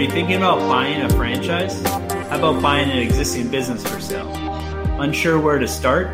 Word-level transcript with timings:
Are 0.00 0.04
you 0.04 0.10
thinking 0.10 0.36
about 0.36 0.60
buying 0.60 1.02
a 1.02 1.10
franchise? 1.10 1.84
How 1.84 2.38
about 2.38 2.62
buying 2.62 2.90
an 2.90 2.96
existing 2.96 3.50
business 3.50 3.86
for 3.86 4.00
sale? 4.00 4.32
Unsure 4.98 5.38
where 5.38 5.58
to 5.58 5.68
start? 5.68 6.08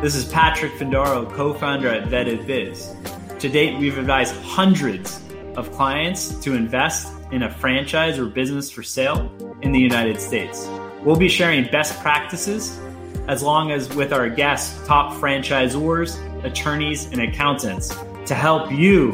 This 0.00 0.14
is 0.14 0.24
Patrick 0.24 0.72
Findaro, 0.72 1.30
co 1.34 1.52
founder 1.52 1.88
at 1.88 2.08
Vetted 2.08 2.46
Biz. 2.46 2.96
To 3.40 3.48
date, 3.50 3.78
we've 3.78 3.98
advised 3.98 4.34
hundreds 4.36 5.20
of 5.54 5.70
clients 5.72 6.34
to 6.36 6.54
invest 6.54 7.12
in 7.30 7.42
a 7.42 7.50
franchise 7.50 8.18
or 8.18 8.24
business 8.24 8.70
for 8.70 8.82
sale 8.82 9.30
in 9.60 9.70
the 9.70 9.80
United 9.80 10.18
States. 10.18 10.66
We'll 11.04 11.16
be 11.16 11.28
sharing 11.28 11.70
best 11.70 12.00
practices 12.00 12.80
as 13.28 13.42
long 13.42 13.70
as 13.70 13.94
with 13.94 14.14
our 14.14 14.30
guests, 14.30 14.86
top 14.86 15.12
franchisors, 15.12 16.16
attorneys, 16.42 17.04
and 17.12 17.20
accountants 17.20 17.94
to 18.24 18.34
help 18.34 18.72
you 18.72 19.12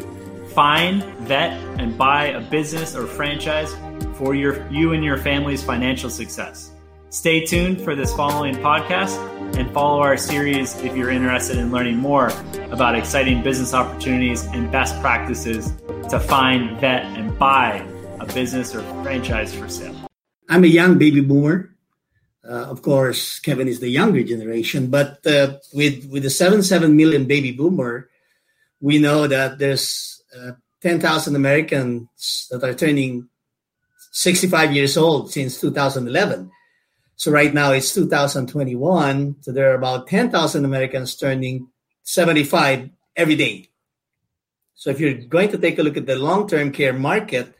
find, 0.55 1.03
vet, 1.27 1.61
and 1.81 1.99
buy 1.99 2.29
a 2.29 2.41
business 2.41 2.95
or 2.95 3.09
franchise 3.09 3.75
for 4.17 4.35
your 4.35 4.69
you 4.71 4.93
and 4.93 5.05
your 5.05 5.19
family's 5.19 5.63
financial 5.63 6.11
success. 6.11 6.71
Stay 7.11 7.45
tuned 7.45 7.81
for 7.81 7.95
this 7.95 8.15
following 8.15 8.55
podcast 8.57 9.17
and 9.57 9.71
follow 9.73 10.01
our 10.01 10.17
series 10.17 10.75
if 10.83 10.97
you're 10.97 11.11
interested 11.11 11.57
in 11.57 11.71
learning 11.71 11.97
more 11.97 12.33
about 12.71 12.97
exciting 12.97 13.43
business 13.43 13.73
opportunities 13.73 14.45
and 14.47 14.71
best 14.73 15.01
practices 15.01 15.73
to 16.11 16.19
find, 16.19 16.79
vet, 16.81 17.05
and 17.17 17.39
buy 17.39 17.87
a 18.21 18.27
business 18.27 18.75
or 18.75 18.83
franchise 19.03 19.55
for 19.55 19.69
sale. 19.69 19.95
I'm 20.49 20.65
a 20.65 20.69
young 20.69 20.99
baby 20.99 21.21
boomer. 21.21 21.71
Uh, 22.45 22.67
of 22.71 22.83
course, 22.83 23.41
Kevin 23.41 23.69
is 23.69 23.81
the 23.81 23.89
younger 23.89 24.23
generation, 24.23 24.89
but 24.89 25.25
uh, 25.27 25.59
with 25.73 26.07
with 26.11 26.23
the 26.23 26.31
seven 26.31 26.63
seven 26.63 26.97
million 26.97 27.25
baby 27.25 27.51
boomer, 27.51 28.09
we 28.81 28.99
know 28.99 29.27
that 29.27 29.59
there's 29.59 30.23
uh, 30.37 30.53
10,000 30.83 31.35
Americans 31.35 32.47
that 32.51 32.63
are 32.63 32.75
turning 32.75 33.29
65 34.17 34.73
years 34.73 34.97
old 34.97 35.31
since 35.31 35.61
2011. 35.61 36.51
So 37.17 37.31
right 37.31 37.53
now 37.53 37.73
it's 37.73 37.93
2021. 37.93 39.37
So 39.43 39.53
there 39.53 39.71
are 39.71 39.75
about 39.75 40.09
10,000 40.09 40.65
Americans 40.65 41.17
turning 41.17 41.69
75 42.03 42.89
every 43.15 43.37
day. 43.37 43.69
So 44.75 44.89
if 44.89 45.01
you're 45.01 45.21
going 45.29 45.51
to 45.51 45.59
take 45.59 45.79
a 45.79 45.83
look 45.83 45.99
at 45.99 46.07
the 46.07 46.17
long-term 46.17 46.73
care 46.73 46.95
market, 46.95 47.55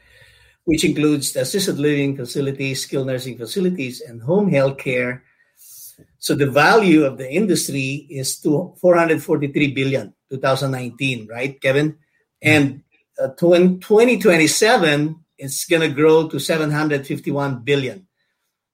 which 0.65 0.83
includes 0.83 1.37
assisted 1.37 1.79
living 1.79 2.17
facilities, 2.17 2.85
skilled 2.85 3.09
nursing 3.09 3.37
facilities, 3.37 4.01
and 4.01 4.23
home 4.23 4.51
health 4.51 4.79
care, 4.79 5.25
so 6.19 6.35
the 6.35 6.51
value 6.51 7.05
of 7.05 7.19
the 7.19 7.31
industry 7.31 8.07
is 8.09 8.39
to 8.41 8.75
443 8.81 9.75
billion 9.75 10.15
2019, 10.31 11.29
right, 11.31 11.61
Kevin? 11.61 11.99
And 12.41 12.83
uh, 13.23 13.29
2027 13.39 15.25
it's 15.39 15.65
going 15.65 15.83
to 15.83 15.95
grow 15.95 16.29
to 16.29 16.39
751 16.39 17.61
billion. 17.61 18.07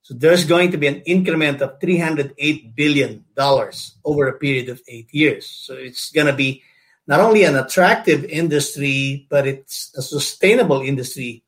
So 0.03 0.15
there's 0.15 0.45
going 0.45 0.73
to 0.73 0.79
be 0.79 0.89
an 0.89 1.03
increment 1.03 1.63
of 1.63 1.81
308 1.81 2.75
billion 2.75 3.25
dollars 3.35 3.97
over 4.05 4.27
a 4.27 4.39
period 4.39 4.69
of 4.69 4.81
8 4.87 5.09
years. 5.15 5.47
So 5.47 5.75
it's 5.75 6.11
going 6.11 6.27
to 6.27 6.33
be 6.33 6.63
not 7.07 7.21
only 7.21 7.45
an 7.45 7.57
attractive 7.57 8.25
industry 8.25 9.27
but 9.31 9.47
it's 9.47 9.93
a 9.97 10.03
sustainable 10.03 10.81
industry. 10.81 11.45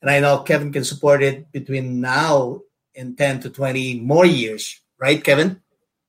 And 0.00 0.10
I 0.10 0.20
know 0.20 0.40
Kevin 0.40 0.72
can 0.72 0.84
support 0.84 1.22
it 1.22 1.52
between 1.52 2.00
now 2.00 2.60
and 2.96 3.16
10 3.16 3.40
to 3.40 3.50
20 3.50 4.00
more 4.00 4.26
years, 4.26 4.80
right 4.98 5.22
Kevin? 5.22 5.60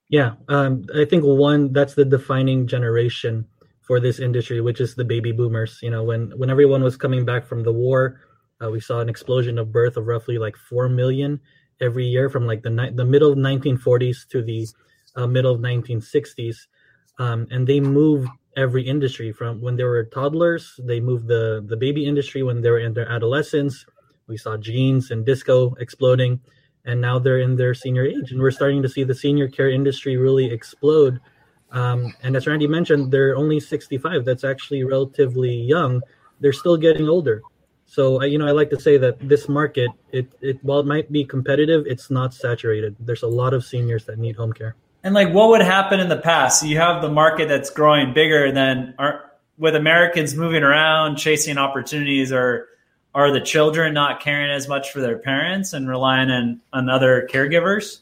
Yeah, 0.09 0.33
um, 0.47 0.85
I 0.95 1.05
think 1.05 1.23
one 1.23 1.73
that's 1.73 1.95
the 1.95 2.05
defining 2.05 2.67
generation 2.67 3.47
for 3.81 3.99
this 3.99 4.19
industry, 4.19 4.61
which 4.61 4.79
is 4.81 4.95
the 4.95 5.05
baby 5.05 5.31
boomers. 5.31 5.79
You 5.81 5.89
know, 5.89 6.03
when 6.03 6.31
when 6.37 6.49
everyone 6.49 6.83
was 6.83 6.97
coming 6.97 7.25
back 7.25 7.47
from 7.47 7.63
the 7.63 7.73
war, 7.73 8.21
uh, 8.61 8.69
we 8.69 8.79
saw 8.79 8.99
an 8.99 9.09
explosion 9.09 9.57
of 9.57 9.71
birth 9.71 9.97
of 9.97 10.07
roughly 10.07 10.37
like 10.37 10.55
four 10.55 10.89
million 10.89 11.39
every 11.81 12.05
year 12.05 12.29
from 12.29 12.45
like 12.45 12.63
the 12.63 12.69
ni- 12.69 12.91
the 12.91 13.05
middle 13.05 13.31
of 13.31 13.37
1940s 13.37 14.27
to 14.29 14.41
the 14.41 14.67
uh, 15.15 15.27
middle 15.27 15.53
of 15.53 15.61
1960s, 15.61 16.67
um, 17.19 17.47
and 17.51 17.67
they 17.67 17.79
moved 17.79 18.29
every 18.57 18.83
industry 18.83 19.31
from 19.31 19.61
when 19.61 19.75
they 19.75 19.83
were 19.83 20.03
toddlers. 20.05 20.79
They 20.83 20.99
moved 20.99 21.27
the 21.27 21.63
the 21.67 21.77
baby 21.77 22.05
industry 22.05 22.43
when 22.43 22.61
they 22.61 22.69
were 22.69 22.79
in 22.79 22.93
their 22.93 23.09
adolescence. 23.09 23.85
We 24.27 24.37
saw 24.37 24.57
jeans 24.57 25.11
and 25.11 25.25
disco 25.25 25.75
exploding, 25.79 26.39
and 26.85 26.99
now 26.99 27.19
they're 27.19 27.39
in 27.39 27.55
their 27.55 27.73
senior 27.73 28.05
age, 28.05 28.31
and 28.31 28.41
we're 28.41 28.51
starting 28.51 28.81
to 28.81 28.89
see 28.89 29.03
the 29.03 29.15
senior 29.15 29.47
care 29.47 29.69
industry 29.69 30.17
really 30.17 30.45
explode 30.51 31.19
um, 31.71 32.13
and 32.23 32.35
as 32.35 32.47
Randy 32.47 32.67
mentioned, 32.67 33.11
they're 33.11 33.35
only 33.35 33.59
65. 33.59 34.23
That's 34.25 34.43
actually 34.43 34.83
relatively 34.83 35.53
young. 35.53 36.01
They're 36.39 36.53
still 36.53 36.77
getting 36.77 37.09
older. 37.09 37.43
So 37.85 38.23
you 38.23 38.37
know, 38.37 38.47
I 38.47 38.51
like 38.51 38.69
to 38.71 38.79
say 38.79 38.97
that 38.97 39.19
this 39.27 39.47
market, 39.47 39.89
it, 40.11 40.31
it 40.41 40.59
while 40.63 40.79
it 40.79 40.85
might 40.85 41.11
be 41.11 41.23
competitive, 41.23 41.85
it's 41.87 42.09
not 42.09 42.33
saturated. 42.33 42.95
There's 42.99 43.23
a 43.23 43.27
lot 43.27 43.53
of 43.53 43.63
seniors 43.63 44.05
that 44.05 44.17
need 44.17 44.35
home 44.35 44.53
care. 44.53 44.75
And 45.03 45.13
like, 45.13 45.31
what 45.31 45.49
would 45.49 45.61
happen 45.61 45.99
in 45.99 46.09
the 46.09 46.17
past? 46.17 46.61
So 46.61 46.65
you 46.65 46.77
have 46.77 47.01
the 47.01 47.11
market 47.11 47.47
that's 47.47 47.69
growing 47.69 48.13
bigger 48.13 48.51
than 48.51 48.95
are 48.97 49.31
with 49.57 49.75
Americans 49.75 50.35
moving 50.35 50.63
around, 50.63 51.17
chasing 51.17 51.57
opportunities, 51.57 52.31
or 52.31 52.67
are 53.13 53.31
the 53.31 53.39
children 53.39 53.93
not 53.93 54.19
caring 54.19 54.51
as 54.51 54.67
much 54.67 54.91
for 54.91 54.99
their 54.99 55.17
parents 55.17 55.73
and 55.73 55.87
relying 55.87 56.29
on, 56.29 56.61
on 56.73 56.89
other 56.89 57.27
caregivers? 57.31 57.99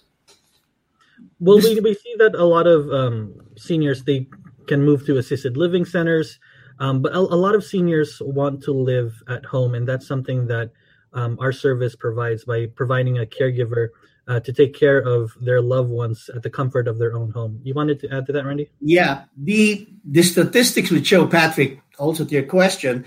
Well, 1.40 1.58
we, 1.58 1.80
we 1.82 1.94
see 1.94 2.16
that 2.20 2.36
a 2.36 2.46
lot 2.46 2.68
of 2.68 2.90
um, 2.92 3.34
seniors 3.58 4.06
they 4.06 4.28
can 4.68 4.82
move 4.82 5.06
to 5.06 5.18
assisted 5.18 5.58
living 5.58 5.86
centers, 5.86 6.40
um, 6.80 7.02
but 7.02 7.14
a, 7.14 7.20
a, 7.20 7.40
lot 7.40 7.56
of 7.56 7.64
seniors 7.64 8.22
want 8.22 8.64
to 8.64 8.72
live 8.72 9.22
at 9.28 9.46
home, 9.46 9.76
and 9.76 9.88
that's 9.88 10.08
something 10.08 10.48
that 10.48 10.72
um, 11.14 11.38
our 11.40 11.52
service 11.52 11.96
provides 11.96 12.46
by 12.46 12.66
providing 12.68 13.20
a 13.20 13.26
caregiver 13.26 13.90
uh, 14.28 14.40
to 14.40 14.54
take 14.54 14.74
care 14.74 15.00
of 15.00 15.34
their 15.42 15.62
loved 15.62 15.90
ones 15.90 16.30
at 16.36 16.44
the 16.44 16.50
comfort 16.50 16.88
of 16.88 16.98
their 16.98 17.14
own 17.14 17.32
home. 17.32 17.60
You 17.64 17.74
wanted 17.74 18.00
to 18.02 18.14
add 18.14 18.26
to 18.28 18.34
that, 18.34 18.46
Randy? 18.46 18.70
Yeah, 18.82 19.26
the 19.38 19.88
the 20.06 20.24
statistics 20.24 20.92
would 20.92 21.06
show, 21.06 21.28
Patrick, 21.28 21.82
also 22.00 22.26
to 22.26 22.34
your 22.34 22.44
question, 22.44 23.06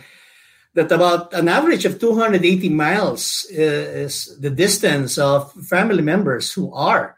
that 0.74 0.92
about 0.92 1.32
an 1.32 1.48
average 1.48 1.84
of 1.84 1.98
280 1.98 2.68
miles 2.68 3.46
uh, 3.50 3.54
is 3.54 4.38
the 4.38 4.50
distance 4.50 5.18
of 5.18 5.52
family 5.52 6.02
members 6.02 6.52
who 6.52 6.72
are 6.74 7.16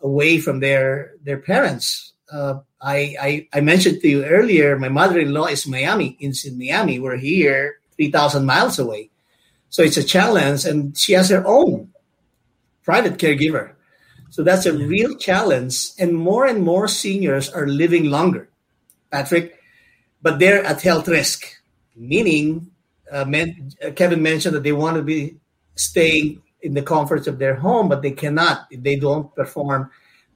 away 0.00 0.38
from 0.38 0.60
their 0.60 1.12
their 1.22 1.38
parents. 1.38 2.13
Uh, 2.32 2.60
I, 2.80 3.16
I, 3.20 3.48
I 3.52 3.60
mentioned 3.60 4.00
to 4.00 4.08
you 4.08 4.24
earlier, 4.24 4.78
my 4.78 4.88
mother-in-law 4.88 5.46
is 5.46 5.66
Miami. 5.66 6.16
In, 6.20 6.32
in 6.44 6.58
Miami, 6.58 6.98
we're 6.98 7.16
here, 7.16 7.76
three 7.96 8.10
thousand 8.10 8.46
miles 8.46 8.78
away, 8.78 9.10
so 9.70 9.82
it's 9.82 9.96
a 9.96 10.02
challenge. 10.04 10.64
And 10.64 10.96
she 10.96 11.12
has 11.12 11.30
her 11.30 11.46
own 11.46 11.92
private 12.82 13.18
caregiver, 13.18 13.72
so 14.30 14.42
that's 14.42 14.66
a 14.66 14.72
real 14.72 15.16
challenge. 15.16 15.90
And 15.98 16.14
more 16.14 16.46
and 16.46 16.62
more 16.62 16.88
seniors 16.88 17.50
are 17.50 17.66
living 17.66 18.06
longer, 18.06 18.48
Patrick, 19.10 19.60
but 20.22 20.38
they're 20.38 20.64
at 20.64 20.82
health 20.82 21.06
risk, 21.08 21.44
meaning 21.94 22.70
uh, 23.12 23.24
men, 23.24 23.70
uh, 23.84 23.90
Kevin 23.90 24.22
mentioned 24.22 24.54
that 24.56 24.62
they 24.62 24.72
want 24.72 24.96
to 24.96 25.02
be 25.02 25.36
staying 25.76 26.42
in 26.62 26.72
the 26.72 26.82
comforts 26.82 27.26
of 27.26 27.38
their 27.38 27.54
home, 27.54 27.88
but 27.88 28.00
they 28.00 28.12
cannot 28.12 28.66
if 28.70 28.82
they 28.82 28.96
don't 28.96 29.34
perform 29.34 29.90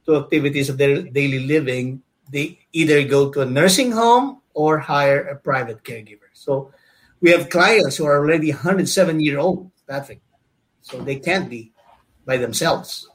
to 0.08 0.16
activities 0.16 0.68
of 0.68 0.78
their 0.78 1.02
daily 1.02 1.40
living. 1.46 2.02
They 2.32 2.58
either 2.72 3.04
go 3.04 3.30
to 3.30 3.42
a 3.42 3.46
nursing 3.46 3.92
home 3.92 4.40
or 4.54 4.78
hire 4.78 5.20
a 5.28 5.36
private 5.36 5.84
caregiver. 5.84 6.32
So 6.32 6.72
we 7.20 7.30
have 7.30 7.48
clients 7.48 7.96
who 7.96 8.06
are 8.06 8.18
already 8.18 8.50
107 8.50 9.20
year 9.20 9.38
old, 9.38 9.70
Patrick. 9.86 10.20
So 10.82 11.00
they 11.00 11.16
can't 11.16 11.48
be 11.48 11.72
by 12.24 12.38
themselves. 12.38 13.08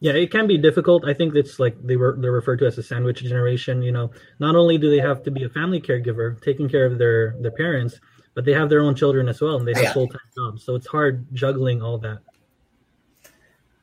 Yeah, 0.00 0.12
it 0.12 0.30
can 0.30 0.46
be 0.46 0.58
difficult. 0.58 1.08
I 1.08 1.14
think 1.14 1.34
it's 1.34 1.58
like 1.58 1.80
they 1.80 1.96
were 1.96 2.14
they're 2.18 2.32
referred 2.32 2.58
to 2.58 2.66
as 2.66 2.76
a 2.76 2.82
sandwich 2.82 3.22
generation. 3.22 3.80
You 3.80 3.92
know, 3.92 4.10
not 4.38 4.54
only 4.54 4.76
do 4.76 4.90
they 4.90 5.00
have 5.00 5.22
to 5.24 5.30
be 5.30 5.44
a 5.44 5.48
family 5.48 5.80
caregiver, 5.80 6.38
taking 6.42 6.68
care 6.68 6.84
of 6.84 6.98
their 6.98 7.34
their 7.40 7.52
parents, 7.52 7.98
but 8.34 8.44
they 8.44 8.52
have 8.52 8.68
their 8.68 8.82
own 8.82 8.94
children 8.94 9.28
as 9.28 9.40
well 9.40 9.56
and 9.56 9.66
they 9.66 9.72
have 9.72 9.82
yeah. 9.82 9.92
full-time 9.92 10.20
jobs 10.34 10.64
so 10.64 10.74
it's 10.74 10.86
hard 10.86 11.26
juggling 11.32 11.80
all 11.80 11.98
that 11.98 12.18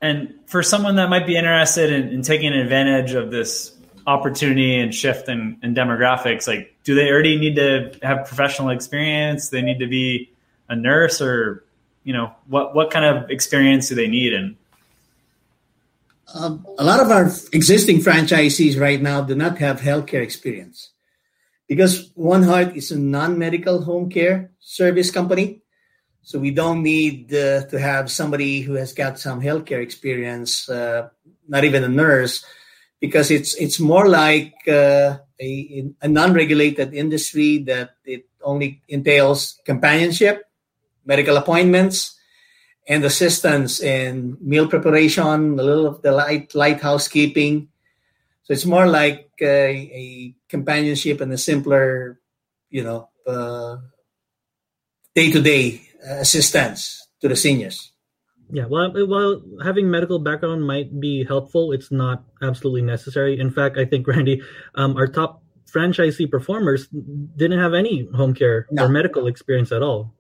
and 0.01 0.33
for 0.47 0.63
someone 0.63 0.95
that 0.95 1.09
might 1.09 1.27
be 1.27 1.35
interested 1.35 1.91
in, 1.91 2.09
in 2.09 2.21
taking 2.21 2.53
advantage 2.53 3.13
of 3.13 3.31
this 3.31 3.75
opportunity 4.07 4.79
and 4.79 4.95
shift 4.95 5.29
in, 5.29 5.57
in, 5.61 5.75
demographics 5.75 6.47
like 6.47 6.75
do 6.83 6.95
they 6.95 7.11
already 7.11 7.37
need 7.37 7.55
to 7.55 7.91
have 8.01 8.25
professional 8.25 8.69
experience 8.69 9.49
they 9.49 9.61
need 9.61 9.79
to 9.79 9.87
be 9.87 10.31
a 10.69 10.75
nurse 10.75 11.21
or 11.21 11.63
you 12.03 12.13
know 12.13 12.33
what 12.47 12.73
what 12.73 12.89
kind 12.89 13.05
of 13.05 13.29
experience 13.29 13.89
do 13.89 13.95
they 13.95 14.07
need 14.07 14.33
and 14.33 14.55
um, 16.33 16.65
a 16.79 16.83
lot 16.83 16.99
of 16.99 17.11
our 17.11 17.25
existing 17.51 17.99
franchisees 17.99 18.79
right 18.79 19.01
now 19.01 19.21
do 19.21 19.35
not 19.35 19.59
have 19.59 19.81
healthcare 19.81 20.23
experience 20.23 20.91
because 21.71 22.11
One 22.15 22.43
Heart 22.43 22.75
is 22.75 22.91
a 22.91 22.99
non-medical 22.99 23.83
home 23.83 24.09
care 24.09 24.51
service 24.59 25.09
company. 25.09 25.60
So 26.23 26.39
we 26.39 26.51
don't 26.51 26.83
need 26.83 27.33
uh, 27.33 27.65
to 27.65 27.79
have 27.79 28.11
somebody 28.11 28.61
who 28.61 28.73
has 28.73 28.93
got 28.93 29.19
some 29.19 29.41
healthcare 29.41 29.81
experience, 29.81 30.69
uh, 30.69 31.09
not 31.47 31.63
even 31.63 31.83
a 31.83 31.89
nurse, 31.89 32.45
because 32.99 33.31
it's 33.31 33.55
it's 33.55 33.79
more 33.79 34.07
like 34.07 34.53
uh, 34.67 35.17
a, 35.41 35.91
a 36.01 36.07
non-regulated 36.07 36.93
industry 36.93 37.57
that 37.65 37.95
it 38.05 38.29
only 38.43 38.81
entails 38.87 39.59
companionship, 39.65 40.45
medical 41.05 41.37
appointments 41.37 42.17
and 42.87 43.03
assistance 43.03 43.81
in 43.81 44.37
meal 44.41 44.67
preparation, 44.67 45.59
a 45.59 45.63
little 45.63 45.87
of 45.87 46.01
the 46.01 46.11
light 46.11 46.53
light 46.53 46.81
housekeeping. 46.81 47.69
So 48.43 48.53
it's 48.53 48.65
more 48.65 48.87
like 48.87 49.29
a, 49.41 49.69
a 49.73 50.35
companionship 50.49 51.21
and 51.21 51.31
a 51.33 51.37
simpler, 51.37 52.19
you 52.69 52.83
know, 52.83 53.09
day 55.15 55.31
to 55.31 55.41
day 55.41 55.90
assistance 56.03 57.07
to 57.21 57.27
the 57.27 57.35
seniors. 57.35 57.91
Yeah, 58.51 58.65
well, 58.67 58.91
while 59.07 59.41
having 59.63 59.89
medical 59.89 60.19
background 60.19 60.67
might 60.67 60.99
be 60.99 61.23
helpful, 61.23 61.71
it's 61.71 61.91
not 61.91 62.23
absolutely 62.41 62.81
necessary. 62.81 63.39
In 63.39 63.49
fact, 63.49 63.77
I 63.77 63.85
think 63.85 64.07
Randy, 64.11 64.41
um, 64.75 64.97
our 64.97 65.07
top 65.07 65.41
franchisee 65.71 66.29
performers 66.29 66.87
didn't 66.87 67.59
have 67.59 67.73
any 67.73 68.09
home 68.13 68.33
care 68.33 68.67
no. 68.71 68.85
or 68.85 68.89
medical 68.89 69.27
experience 69.27 69.71
at 69.71 69.81
all. 69.81 70.13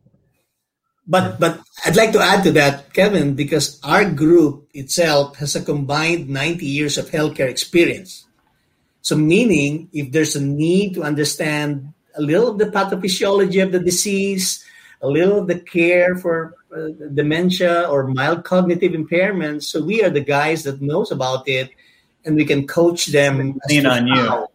But 1.05 1.39
but 1.39 1.59
I'd 1.83 1.97
like 1.97 2.13
to 2.13 2.21
add 2.21 2.43
to 2.43 2.51
that, 2.53 2.93
Kevin, 2.93 3.35
because 3.35 3.81
our 3.83 4.07
group 4.07 4.69
itself 4.73 5.35
has 5.37 5.55
a 5.55 5.65
combined 5.65 6.29
90 6.29 6.65
years 6.65 6.97
of 6.97 7.09
healthcare 7.09 7.49
experience. 7.49 8.25
So 9.01 9.17
meaning 9.17 9.89
if 9.91 10.11
there's 10.11 10.35
a 10.37 10.41
need 10.41 10.93
to 10.93 11.03
understand 11.03 11.91
a 12.15 12.21
little 12.21 12.49
of 12.49 12.59
the 12.59 12.69
pathophysiology 12.69 13.61
of 13.63 13.71
the 13.71 13.79
disease, 13.79 14.63
a 15.01 15.07
little 15.07 15.39
of 15.39 15.47
the 15.47 15.59
care 15.59 16.15
for 16.15 16.55
uh, 16.75 16.89
dementia 17.13 17.87
or 17.89 18.07
mild 18.07 18.43
cognitive 18.43 18.93
impairments. 18.93 19.63
So 19.63 19.83
we 19.83 20.03
are 20.03 20.09
the 20.09 20.21
guys 20.21 20.63
that 20.63 20.81
knows 20.81 21.11
about 21.11 21.47
it, 21.47 21.71
and 22.25 22.35
we 22.35 22.45
can 22.45 22.67
coach 22.67 23.07
them. 23.07 23.59
Lean 23.69 23.85
on 23.85 24.07
you. 24.07 24.47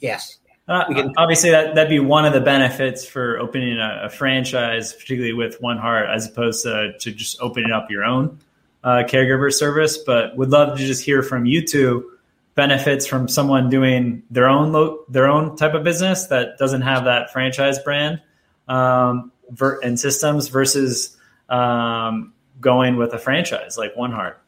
Yes. 0.00 0.38
Uh, 0.68 0.86
can, 0.88 1.14
obviously, 1.16 1.50
that 1.50 1.74
that'd 1.74 1.88
be 1.88 1.98
one 1.98 2.26
of 2.26 2.34
the 2.34 2.40
benefits 2.40 3.04
for 3.04 3.38
opening 3.38 3.78
a, 3.78 4.02
a 4.04 4.10
franchise, 4.10 4.92
particularly 4.92 5.32
with 5.32 5.60
One 5.60 5.78
Heart, 5.78 6.10
as 6.10 6.26
opposed 6.26 6.62
to, 6.64 6.92
to 6.98 7.10
just 7.10 7.40
opening 7.40 7.72
up 7.72 7.90
your 7.90 8.04
own 8.04 8.38
uh, 8.84 9.02
caregiver 9.08 9.52
service. 9.52 9.96
But 9.96 10.36
would 10.36 10.50
love 10.50 10.76
to 10.76 10.84
just 10.84 11.02
hear 11.02 11.22
from 11.22 11.46
you 11.46 11.66
two 11.66 12.12
benefits 12.54 13.06
from 13.06 13.28
someone 13.28 13.70
doing 13.70 14.22
their 14.30 14.48
own 14.48 14.72
lo- 14.72 15.04
their 15.08 15.26
own 15.26 15.56
type 15.56 15.74
of 15.74 15.84
business 15.84 16.26
that 16.26 16.58
doesn't 16.58 16.82
have 16.82 17.04
that 17.04 17.32
franchise 17.32 17.78
brand 17.78 18.20
um, 18.68 19.32
ver- 19.50 19.80
and 19.80 19.98
systems 19.98 20.48
versus 20.48 21.16
um, 21.48 22.32
going 22.60 22.96
with 22.96 23.12
a 23.12 23.18
franchise 23.18 23.76
like 23.78 23.96
One 23.96 24.12
Heart? 24.12 24.40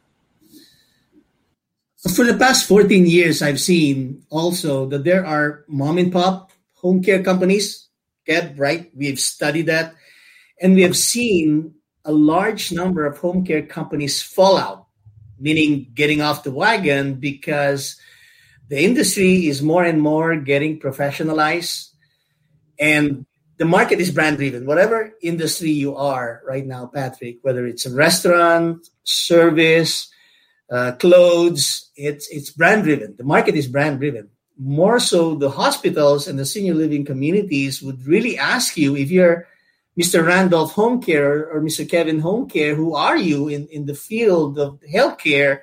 For 2.15 2.25
the 2.25 2.35
past 2.35 2.67
14 2.67 3.05
years, 3.05 3.41
I've 3.41 3.61
seen 3.61 4.23
also 4.29 4.87
that 4.87 5.03
there 5.03 5.25
are 5.25 5.65
mom 5.67 5.99
and 5.99 6.11
pop 6.11 6.51
home 6.73 7.03
care 7.03 7.21
companies. 7.21 7.87
Kev, 8.27 8.57
right? 8.59 8.89
We've 8.95 9.19
studied 9.19 9.67
that. 9.67 9.93
And 10.59 10.75
we 10.75 10.81
have 10.81 10.97
seen 10.97 11.75
a 12.05 12.11
large 12.11 12.71
number 12.71 13.05
of 13.05 13.17
home 13.17 13.45
care 13.45 13.61
companies 13.61 14.21
fall 14.21 14.57
out, 14.57 14.87
meaning 15.39 15.91
getting 15.93 16.21
off 16.21 16.43
the 16.43 16.51
wagon 16.51 17.15
because 17.15 17.97
the 18.69 18.83
industry 18.83 19.47
is 19.47 19.61
more 19.61 19.83
and 19.83 20.01
more 20.01 20.35
getting 20.37 20.79
professionalized. 20.79 21.89
And 22.79 23.25
the 23.61 23.65
market 23.65 23.99
is 23.99 24.09
brand 24.09 24.37
driven. 24.37 24.65
Whatever 24.65 25.13
industry 25.21 25.69
you 25.69 25.95
are 25.95 26.41
right 26.47 26.65
now, 26.65 26.87
Patrick, 26.87 27.37
whether 27.43 27.67
it's 27.67 27.85
a 27.85 27.93
restaurant, 27.93 28.89
service, 29.03 30.09
uh, 30.71 30.93
clothes, 30.93 31.91
it's 31.95 32.27
it's 32.31 32.49
brand 32.49 32.85
driven. 32.85 33.13
The 33.17 33.23
market 33.23 33.53
is 33.53 33.67
brand 33.67 33.99
driven. 33.99 34.29
More 34.57 34.99
so, 34.99 35.35
the 35.35 35.51
hospitals 35.51 36.27
and 36.27 36.39
the 36.39 36.45
senior 36.45 36.73
living 36.73 37.05
communities 37.05 37.83
would 37.83 38.07
really 38.07 38.35
ask 38.35 38.77
you 38.77 38.95
if 38.97 39.11
you're 39.11 39.45
Mr. 39.95 40.25
Randolph 40.25 40.71
Home 40.71 40.99
Care 40.99 41.45
or 41.45 41.61
Mr. 41.61 41.87
Kevin 41.87 42.19
Home 42.19 42.49
Care, 42.49 42.73
who 42.73 42.95
are 42.95 43.17
you 43.17 43.47
in, 43.47 43.67
in 43.67 43.85
the 43.85 43.93
field 43.93 44.57
of 44.57 44.81
healthcare? 44.91 45.61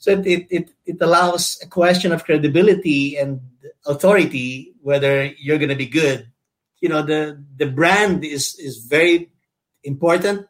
So 0.00 0.18
it, 0.18 0.48
it, 0.50 0.70
it 0.84 0.96
allows 1.00 1.60
a 1.62 1.68
question 1.68 2.10
of 2.10 2.24
credibility 2.24 3.16
and 3.16 3.40
authority 3.86 4.74
whether 4.82 5.26
you're 5.38 5.58
going 5.58 5.68
to 5.70 5.76
be 5.76 5.86
good 5.86 6.26
you 6.80 6.88
know 6.88 7.02
the 7.02 7.42
the 7.56 7.66
brand 7.66 8.24
is 8.24 8.56
is 8.58 8.78
very 8.78 9.30
important. 9.84 10.46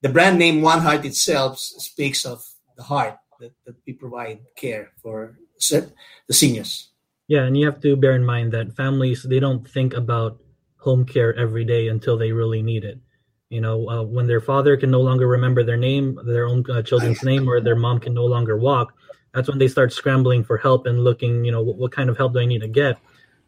The 0.00 0.08
brand 0.08 0.38
name 0.38 0.62
One 0.62 0.80
Heart 0.80 1.04
itself 1.04 1.58
speaks 1.58 2.24
of 2.24 2.44
the 2.76 2.82
heart 2.82 3.16
that, 3.38 3.52
that 3.64 3.76
we 3.86 3.92
provide 3.92 4.40
care 4.56 4.90
for 5.00 5.38
the 5.70 5.92
seniors. 6.30 6.90
Yeah, 7.28 7.44
and 7.44 7.56
you 7.56 7.66
have 7.66 7.80
to 7.82 7.96
bear 7.96 8.12
in 8.12 8.24
mind 8.24 8.52
that 8.52 8.74
families 8.74 9.22
they 9.22 9.38
don't 9.40 9.68
think 9.68 9.94
about 9.94 10.40
home 10.78 11.04
care 11.04 11.34
every 11.38 11.64
day 11.64 11.88
until 11.88 12.18
they 12.18 12.32
really 12.32 12.62
need 12.62 12.84
it. 12.84 12.98
You 13.48 13.60
know, 13.60 13.88
uh, 13.88 14.02
when 14.02 14.26
their 14.26 14.40
father 14.40 14.76
can 14.76 14.90
no 14.90 15.00
longer 15.00 15.28
remember 15.28 15.62
their 15.62 15.76
name, 15.76 16.18
their 16.24 16.46
own 16.46 16.64
uh, 16.70 16.82
children's 16.82 17.22
name, 17.22 17.48
or 17.48 17.60
their 17.60 17.76
mom 17.76 18.00
can 18.00 18.14
no 18.14 18.24
longer 18.24 18.56
walk, 18.56 18.94
that's 19.34 19.48
when 19.48 19.58
they 19.58 19.68
start 19.68 19.92
scrambling 19.92 20.42
for 20.42 20.56
help 20.56 20.86
and 20.86 21.04
looking. 21.04 21.44
You 21.44 21.52
know, 21.52 21.62
what, 21.62 21.76
what 21.76 21.92
kind 21.92 22.10
of 22.10 22.16
help 22.16 22.32
do 22.32 22.40
I 22.40 22.46
need 22.46 22.62
to 22.62 22.68
get? 22.68 22.98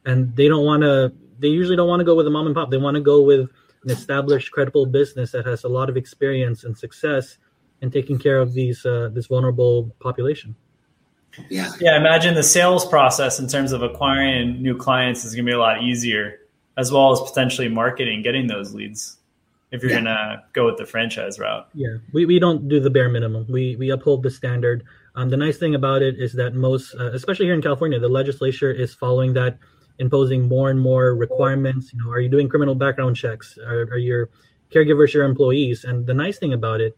And 0.05 0.37
they 0.37 0.47
don't 0.49 0.65
want 0.65 0.83
to 0.83 1.13
they 1.39 1.49
usually 1.49 1.77
don't 1.77 1.89
want 1.89 2.01
to 2.01 2.05
go 2.05 2.15
with 2.15 2.27
a 2.27 2.31
mom 2.31 2.47
and 2.47 2.55
pop. 2.55 2.71
They 2.71 2.77
want 2.77 2.97
to 2.97 3.01
go 3.01 3.23
with 3.23 3.49
an 3.85 3.91
established, 3.91 4.51
credible 4.53 4.87
business 4.87 5.33
that 5.33 5.47
has 5.47 5.65
a 5.65 5.69
lot 5.69 5.89
of 5.89 5.97
experience 5.97 6.65
and 6.65 6.77
success 6.77 7.39
in 7.81 7.91
taking 7.91 8.19
care 8.19 8.39
of 8.39 8.55
these 8.55 8.85
uh, 8.87 9.11
this 9.13 9.27
vulnerable 9.27 9.95
population. 10.01 10.57
Yeah, 11.51 11.73
yeah. 11.81 11.97
Imagine 11.97 12.35
the 12.35 12.43
sales 12.43 12.87
process 12.87 13.39
in 13.39 13.49
terms 13.49 13.73
of 13.73 13.83
acquiring 13.83 14.63
new 14.63 14.77
clients 14.77 15.25
is 15.25 15.35
going 15.35 15.45
to 15.47 15.51
be 15.51 15.55
a 15.55 15.59
lot 15.59 15.83
easier, 15.83 16.41
as 16.77 16.93
well 16.93 17.13
as 17.13 17.21
potentially 17.21 17.69
marketing, 17.69 18.23
getting 18.23 18.47
those 18.47 18.75
leads. 18.75 19.19
If 19.73 19.83
you're 19.83 19.91
yeah. 19.91 20.03
going 20.03 20.05
to 20.05 20.43
go 20.53 20.67
with 20.67 20.77
the 20.77 20.87
franchise 20.87 21.41
route, 21.41 21.69
yeah, 21.75 21.97
we, 22.13 22.27
we 22.27 22.39
don't 22.39 22.69
do 22.69 22.79
the 22.79 22.91
bare 22.91 23.09
minimum. 23.09 23.47
We 23.49 23.75
we 23.77 23.91
uphold 23.91 24.23
the 24.23 24.31
standard. 24.31 24.85
Um, 25.17 25.31
the 25.31 25.37
nice 25.37 25.59
thing 25.59 25.75
about 25.75 26.03
it 26.03 26.19
is 26.19 26.33
that 26.35 26.55
most, 26.55 26.95
uh, 26.95 27.13
especially 27.13 27.47
here 27.47 27.55
in 27.55 27.63
California, 27.63 27.99
the 27.99 28.09
legislature 28.09 28.71
is 28.71 28.95
following 28.95 29.35
that 29.35 29.59
imposing 29.99 30.49
more 30.49 30.71
and 30.71 30.81
more 30.81 31.15
requirements. 31.15 31.93
You 31.93 32.05
know, 32.05 32.11
are 32.11 32.21
you 32.21 32.29
doing 32.29 32.49
criminal 32.49 32.75
background 32.75 33.17
checks? 33.17 33.59
Are, 33.59 33.83
are 33.83 33.99
your 33.99 34.31
caregivers 34.73 35.13
your 35.13 35.25
employees? 35.25 35.85
And 35.85 36.07
the 36.07 36.15
nice 36.15 36.39
thing 36.39 36.53
about 36.53 36.81
it 36.81 36.97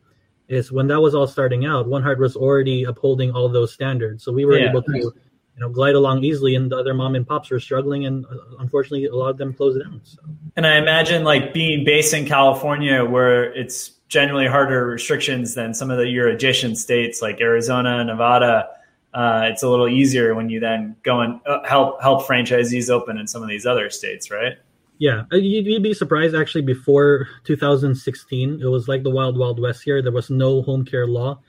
is 0.48 0.70
when 0.70 0.86
that 0.88 1.00
was 1.00 1.14
all 1.14 1.26
starting 1.26 1.66
out, 1.66 1.88
One 1.88 2.02
Heart 2.02 2.18
was 2.18 2.36
already 2.36 2.84
upholding 2.84 3.32
all 3.32 3.48
those 3.48 3.72
standards. 3.72 4.24
So 4.24 4.32
we 4.32 4.44
were 4.44 4.58
yeah. 4.58 4.70
able 4.70 4.82
to, 4.82 4.92
you 4.92 5.12
know, 5.58 5.68
glide 5.68 5.94
along 5.94 6.22
easily, 6.22 6.54
and 6.54 6.70
the 6.70 6.76
other 6.76 6.94
mom 6.94 7.14
and 7.14 7.26
pops 7.26 7.50
were 7.50 7.58
struggling, 7.58 8.06
and 8.06 8.24
uh, 8.26 8.58
unfortunately, 8.60 9.06
a 9.06 9.14
lot 9.14 9.30
of 9.30 9.38
them 9.38 9.52
closed 9.52 9.82
down. 9.82 10.00
So. 10.04 10.18
And 10.54 10.66
I 10.66 10.76
imagine 10.76 11.24
like 11.24 11.52
being 11.52 11.84
based 11.84 12.14
in 12.14 12.26
California, 12.26 13.04
where 13.04 13.52
it's 13.54 13.90
generally 14.08 14.46
harder 14.46 14.86
restrictions 14.86 15.54
than 15.54 15.74
some 15.74 15.90
of 15.90 15.98
the 15.98 16.06
your 16.06 16.28
adjacent 16.28 16.78
states 16.78 17.20
like 17.20 17.40
Arizona, 17.40 18.04
Nevada 18.04 18.68
uh, 19.14 19.48
it's 19.50 19.62
a 19.62 19.68
little 19.68 19.88
easier 19.88 20.34
when 20.34 20.50
you 20.50 20.60
then 20.60 20.96
go 21.02 21.20
and 21.20 21.40
uh, 21.46 21.66
help 21.66 22.02
help 22.02 22.26
franchisees 22.26 22.90
open 22.90 23.18
in 23.18 23.26
some 23.26 23.42
of 23.42 23.48
these 23.48 23.66
other 23.66 23.90
states, 23.90 24.30
right? 24.30 24.54
Yeah, 24.98 25.24
uh, 25.32 25.36
you'd 25.36 25.82
be 25.82 25.94
surprised 25.94 26.34
actually. 26.34 26.62
Before 26.62 27.28
2016, 27.44 28.60
it 28.60 28.66
was 28.66 28.88
like 28.88 29.02
the 29.02 29.10
wild 29.10 29.38
wild 29.38 29.60
west 29.60 29.82
here. 29.84 30.02
There 30.02 30.12
was 30.12 30.30
no 30.30 30.62
home 30.62 30.84
care 30.84 31.06
law, 31.06 31.40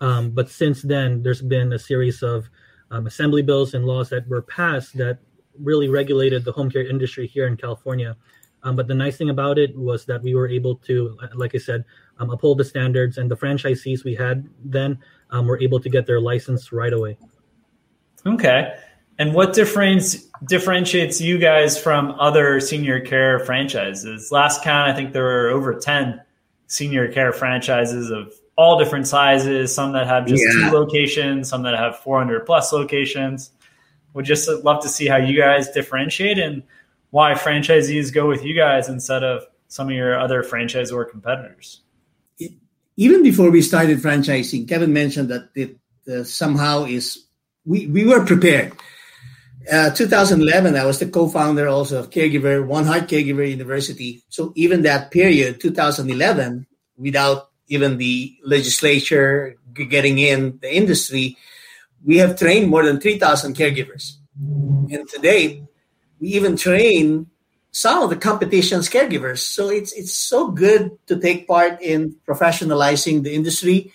um, 0.00 0.30
but 0.30 0.50
since 0.50 0.82
then, 0.82 1.22
there's 1.22 1.42
been 1.42 1.72
a 1.72 1.78
series 1.78 2.22
of 2.22 2.48
um, 2.90 3.06
assembly 3.06 3.42
bills 3.42 3.74
and 3.74 3.84
laws 3.84 4.10
that 4.10 4.28
were 4.28 4.42
passed 4.42 4.96
that 4.96 5.18
really 5.58 5.88
regulated 5.88 6.44
the 6.44 6.52
home 6.52 6.70
care 6.70 6.86
industry 6.86 7.26
here 7.26 7.46
in 7.46 7.56
California. 7.56 8.16
Um, 8.62 8.74
but 8.74 8.88
the 8.88 8.94
nice 8.94 9.16
thing 9.16 9.30
about 9.30 9.58
it 9.58 9.76
was 9.76 10.04
that 10.06 10.22
we 10.22 10.34
were 10.34 10.48
able 10.48 10.76
to, 10.76 11.16
like 11.34 11.54
I 11.54 11.58
said, 11.58 11.84
um, 12.18 12.30
uphold 12.30 12.58
the 12.58 12.64
standards, 12.64 13.18
and 13.18 13.30
the 13.30 13.36
franchisees 13.36 14.04
we 14.04 14.14
had 14.14 14.48
then 14.64 14.98
um, 15.30 15.46
were 15.46 15.60
able 15.60 15.80
to 15.80 15.88
get 15.88 16.06
their 16.06 16.20
license 16.20 16.72
right 16.72 16.92
away. 16.92 17.18
Okay. 18.24 18.76
And 19.18 19.32
what 19.32 19.54
difference 19.54 20.28
differentiates 20.44 21.20
you 21.20 21.38
guys 21.38 21.80
from 21.80 22.12
other 22.20 22.60
senior 22.60 23.00
care 23.00 23.38
franchises? 23.40 24.30
Last 24.30 24.62
count, 24.62 24.90
I 24.90 24.94
think 24.94 25.12
there 25.12 25.24
were 25.24 25.48
over 25.48 25.74
10 25.74 26.20
senior 26.66 27.10
care 27.10 27.32
franchises 27.32 28.10
of 28.10 28.34
all 28.56 28.78
different 28.78 29.06
sizes, 29.06 29.74
some 29.74 29.92
that 29.92 30.06
have 30.06 30.26
just 30.26 30.42
yeah. 30.42 30.68
two 30.68 30.76
locations, 30.76 31.48
some 31.48 31.62
that 31.62 31.78
have 31.78 31.98
400 32.00 32.44
plus 32.44 32.72
locations. 32.72 33.52
Would 34.14 34.24
just 34.24 34.48
love 34.64 34.82
to 34.82 34.88
see 34.88 35.06
how 35.06 35.16
you 35.16 35.36
guys 35.36 35.70
differentiate 35.70 36.38
and 36.38 36.62
why 37.10 37.34
franchisees 37.34 38.12
go 38.12 38.26
with 38.26 38.44
you 38.44 38.54
guys 38.54 38.88
instead 38.88 39.22
of 39.22 39.44
some 39.68 39.88
of 39.88 39.94
your 39.94 40.18
other 40.18 40.42
franchise 40.42 40.90
or 40.90 41.04
competitors 41.04 41.82
even 42.96 43.22
before 43.22 43.50
we 43.50 43.62
started 43.62 43.98
franchising, 43.98 44.68
Kevin 44.68 44.92
mentioned 44.92 45.28
that 45.28 45.50
it 45.54 45.76
uh, 46.08 46.24
somehow 46.24 46.84
is 46.84 47.26
we 47.64 47.86
we 47.86 48.04
were 48.04 48.24
prepared. 48.24 48.72
Uh, 49.70 49.90
2011, 49.90 50.76
I 50.76 50.86
was 50.86 51.00
the 51.00 51.08
co-founder 51.08 51.66
also 51.66 51.98
of 51.98 52.10
Caregiver 52.10 52.64
One 52.64 52.84
Heart 52.84 53.08
Caregiver 53.08 53.48
University. 53.50 54.22
So 54.28 54.52
even 54.54 54.82
that 54.82 55.10
period, 55.10 55.60
2011, 55.60 56.66
without 56.96 57.50
even 57.66 57.98
the 57.98 58.36
legislature 58.44 59.56
getting 59.74 60.18
in 60.18 60.60
the 60.62 60.72
industry, 60.72 61.36
we 62.04 62.18
have 62.18 62.38
trained 62.38 62.70
more 62.70 62.84
than 62.84 63.00
3,000 63.00 63.56
caregivers. 63.56 64.12
And 64.38 65.08
today, 65.08 65.64
we 66.20 66.28
even 66.28 66.56
train 66.56 67.26
some 67.76 68.02
of 68.02 68.08
the 68.08 68.16
competition's 68.16 68.88
caregivers. 68.88 69.44
So 69.44 69.68
it's 69.68 69.92
it's 69.92 70.16
so 70.16 70.48
good 70.48 70.96
to 71.08 71.20
take 71.20 71.44
part 71.46 71.76
in 71.82 72.16
professionalizing 72.26 73.22
the 73.22 73.34
industry. 73.36 73.92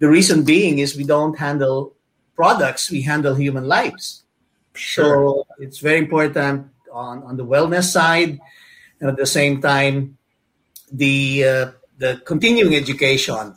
The 0.00 0.08
reason 0.12 0.44
being 0.44 0.84
is 0.84 1.00
we 1.00 1.08
don't 1.08 1.32
handle 1.38 1.96
products, 2.36 2.90
we 2.90 3.00
handle 3.00 3.34
human 3.34 3.64
lives. 3.64 4.22
Sure. 4.74 5.08
So 5.08 5.46
it's 5.56 5.78
very 5.78 6.04
important 6.04 6.68
on, 6.92 7.22
on 7.24 7.38
the 7.38 7.46
wellness 7.46 7.88
side 7.88 8.38
and 9.00 9.08
at 9.08 9.16
the 9.16 9.24
same 9.24 9.62
time 9.62 10.18
the 10.92 11.44
uh, 11.44 11.66
the 11.96 12.20
continuing 12.26 12.76
education. 12.76 13.56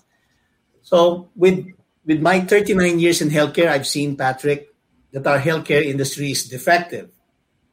So 0.83 1.27
with 1.35 1.67
with 2.07 2.21
my 2.21 2.47
39 2.47 2.97
years 2.97 3.19
in 3.19 3.27
healthcare, 3.27 3.67
I've 3.67 3.87
seen 3.87 4.15
Patrick 4.15 4.71
that 5.11 5.27
our 5.27 5.39
healthcare 5.39 5.83
industry 5.83 6.31
is 6.31 6.47
defective. 6.47 7.11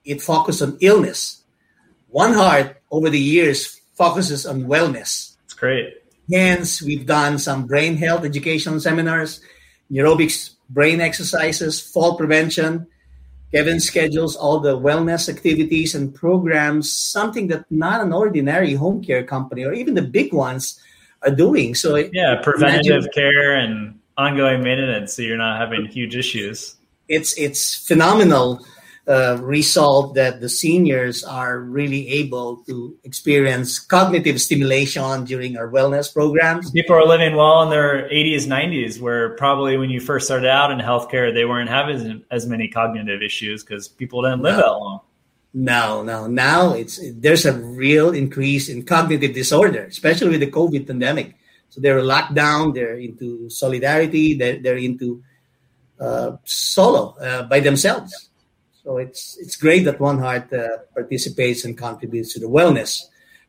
It 0.04 0.20
focuses 0.20 0.62
on 0.62 0.78
illness. 0.80 1.45
One 2.16 2.32
Heart 2.32 2.80
over 2.90 3.10
the 3.10 3.20
years 3.20 3.78
focuses 3.92 4.46
on 4.46 4.64
wellness. 4.64 5.36
It's 5.44 5.52
great. 5.52 6.00
Hence, 6.32 6.80
we've 6.80 7.04
done 7.04 7.38
some 7.38 7.66
brain 7.66 7.98
health 7.98 8.24
education 8.24 8.80
seminars, 8.80 9.42
neurobics 9.92 10.56
brain 10.70 11.02
exercises, 11.02 11.78
fall 11.78 12.16
prevention, 12.16 12.86
Kevin 13.52 13.80
schedules 13.80 14.34
all 14.34 14.60
the 14.60 14.78
wellness 14.78 15.28
activities 15.28 15.94
and 15.94 16.14
programs, 16.14 16.90
something 16.90 17.48
that 17.48 17.64
not 17.70 18.00
an 18.00 18.14
ordinary 18.14 18.72
home 18.72 19.04
care 19.04 19.22
company 19.22 19.64
or 19.64 19.74
even 19.74 19.92
the 19.92 20.00
big 20.00 20.32
ones 20.32 20.80
are 21.20 21.34
doing. 21.34 21.74
So 21.74 21.96
yeah, 21.96 22.40
preventative 22.42 23.12
care 23.12 23.54
and 23.54 24.00
ongoing 24.16 24.62
maintenance, 24.62 25.12
so 25.12 25.20
you're 25.20 25.36
not 25.36 25.60
having 25.60 25.84
huge 25.84 26.16
issues. 26.16 26.76
It's 27.08 27.36
it's 27.38 27.86
phenomenal 27.86 28.64
uh, 29.08 29.38
result 29.40 30.14
that 30.16 30.40
the 30.40 30.48
seniors 30.48 31.22
are 31.22 31.60
really 31.60 32.08
able 32.08 32.56
to 32.64 32.96
experience 33.04 33.78
cognitive 33.78 34.40
stimulation 34.40 35.24
during 35.24 35.56
our 35.56 35.68
wellness 35.68 36.12
programs. 36.12 36.70
People 36.72 36.96
are 36.96 37.06
living 37.06 37.36
well 37.36 37.62
in 37.62 37.70
their 37.70 38.08
80s, 38.08 38.46
90s, 38.46 39.00
where 39.00 39.30
probably 39.36 39.76
when 39.76 39.90
you 39.90 40.00
first 40.00 40.26
started 40.26 40.50
out 40.50 40.72
in 40.72 40.78
healthcare, 40.78 41.32
they 41.32 41.44
weren't 41.44 41.70
having 41.70 42.24
as 42.32 42.46
many 42.46 42.66
cognitive 42.66 43.22
issues 43.22 43.62
because 43.62 43.86
people 43.86 44.22
didn't 44.22 44.42
live 44.42 44.56
no. 44.56 44.62
that 44.62 44.70
long. 44.70 45.00
No, 45.54 46.02
no. 46.02 46.26
Now 46.26 46.74
it's 46.74 47.00
there's 47.14 47.46
a 47.46 47.52
real 47.52 48.10
increase 48.10 48.68
in 48.68 48.84
cognitive 48.84 49.32
disorder, 49.32 49.84
especially 49.84 50.30
with 50.30 50.40
the 50.40 50.50
COVID 50.50 50.86
pandemic. 50.86 51.34
So 51.70 51.80
they're 51.80 52.02
locked 52.02 52.34
down. 52.34 52.72
They're 52.72 52.96
into 52.96 53.48
solidarity. 53.48 54.34
They're, 54.34 54.58
they're 54.58 54.76
into 54.76 55.22
uh, 55.98 56.36
solo 56.44 57.16
uh, 57.20 57.44
by 57.44 57.60
themselves. 57.60 58.30
So 58.86 58.98
it's 58.98 59.36
it's 59.38 59.56
great 59.56 59.84
that 59.86 59.98
One 59.98 60.20
Heart 60.20 60.52
uh, 60.52 60.68
participates 60.94 61.64
and 61.64 61.76
contributes 61.76 62.32
to 62.34 62.38
the 62.38 62.46
wellness 62.46 63.02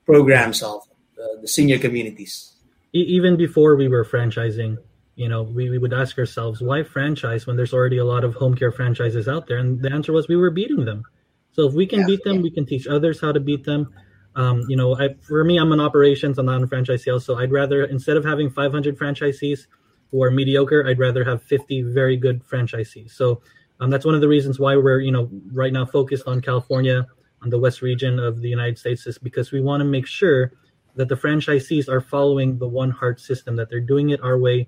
programs 0.04 0.64
of 0.64 0.82
uh, 1.14 1.40
the 1.42 1.48
senior 1.48 1.78
communities. 1.78 2.54
Even 2.92 3.38
before 3.38 3.76
we 3.76 3.88
were 3.88 4.04
franchising, 4.04 4.78
you 5.14 5.30
know, 5.30 5.44
we, 5.44 5.70
we 5.70 5.78
would 5.78 5.94
ask 5.94 6.18
ourselves, 6.18 6.60
why 6.60 6.82
franchise 6.82 7.46
when 7.46 7.56
there's 7.56 7.72
already 7.72 8.00
a 8.00 8.06
lot 8.06 8.24
of 8.24 8.34
home 8.34 8.56
care 8.56 8.72
franchises 8.72 9.28
out 9.28 9.46
there? 9.46 9.58
And 9.58 9.80
the 9.80 9.92
answer 9.92 10.12
was 10.12 10.28
we 10.28 10.36
were 10.36 10.50
beating 10.50 10.86
them. 10.86 11.04
So 11.52 11.68
if 11.68 11.76
we 11.76 11.86
can 11.86 12.00
yeah, 12.00 12.08
beat 12.08 12.24
them, 12.24 12.38
yeah. 12.38 12.42
we 12.42 12.50
can 12.50 12.66
teach 12.66 12.88
others 12.88 13.22
how 13.22 13.32
to 13.32 13.40
beat 13.40 13.64
them. 13.64 13.94
Um, 14.36 14.64
you 14.68 14.76
know, 14.76 14.98
I, 14.98 15.14
for 15.22 15.44
me, 15.44 15.60
I'm 15.60 15.72
in 15.72 15.80
operations, 15.80 16.40
I'm 16.40 16.48
not 16.48 16.62
in 16.62 16.68
franchise 16.68 17.04
sales. 17.04 17.26
So 17.26 17.38
I'd 17.38 17.52
rather, 17.52 17.84
instead 17.84 18.18
of 18.18 18.26
having 18.26 18.50
500 18.50 18.98
franchisees 18.98 19.68
who 20.10 20.24
are 20.24 20.32
mediocre, 20.32 20.88
I'd 20.88 20.98
rather 20.98 21.24
have 21.26 21.44
50 21.44 21.84
very 21.94 22.18
good 22.18 22.44
franchisees. 22.44 23.12
So 23.12 23.42
um, 23.80 23.90
that's 23.90 24.06
one 24.06 24.16
of 24.16 24.22
the 24.22 24.28
reasons 24.28 24.60
why 24.60 24.76
we're, 24.76 25.00
you 25.00 25.12
know, 25.12 25.30
right 25.52 25.72
now 25.72 25.86
focused 25.86 26.28
on 26.28 26.42
California, 26.42 27.06
on 27.44 27.50
the 27.50 27.60
West 27.60 27.82
region 27.82 28.20
of 28.20 28.42
the 28.42 28.50
United 28.50 28.78
States, 28.78 29.06
is 29.06 29.18
because 29.18 29.52
we 29.52 29.62
want 29.62 29.82
to 29.82 29.86
make 29.86 30.08
sure 30.08 30.52
that 30.96 31.10
the 31.10 31.16
franchisees 31.16 31.88
are 31.88 32.02
following 32.02 32.58
the 32.58 32.68
One 32.68 32.90
Heart 32.90 33.20
system, 33.20 33.56
that 33.58 33.70
they're 33.70 33.80
doing 33.80 34.10
it 34.10 34.22
our 34.22 34.38
way, 34.38 34.68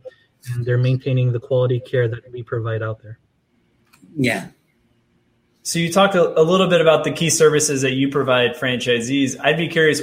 and 0.54 0.64
they're 0.64 0.78
maintaining 0.78 1.32
the 1.32 1.40
quality 1.40 1.80
care 1.80 2.08
that 2.08 2.32
we 2.32 2.44
provide 2.44 2.84
out 2.84 3.02
there. 3.02 3.20
Yeah. 4.16 4.48
So 5.64 5.80
you 5.80 5.92
talked 5.92 6.16
a, 6.16 6.40
a 6.40 6.42
little 6.42 6.68
bit 6.68 6.82
about 6.82 7.04
the 7.04 7.12
key 7.12 7.30
services 7.30 7.82
that 7.82 7.94
you 7.94 8.10
provide 8.10 8.56
franchisees. 8.56 9.36
I'd 9.40 9.58
be 9.58 9.68
curious, 9.68 10.02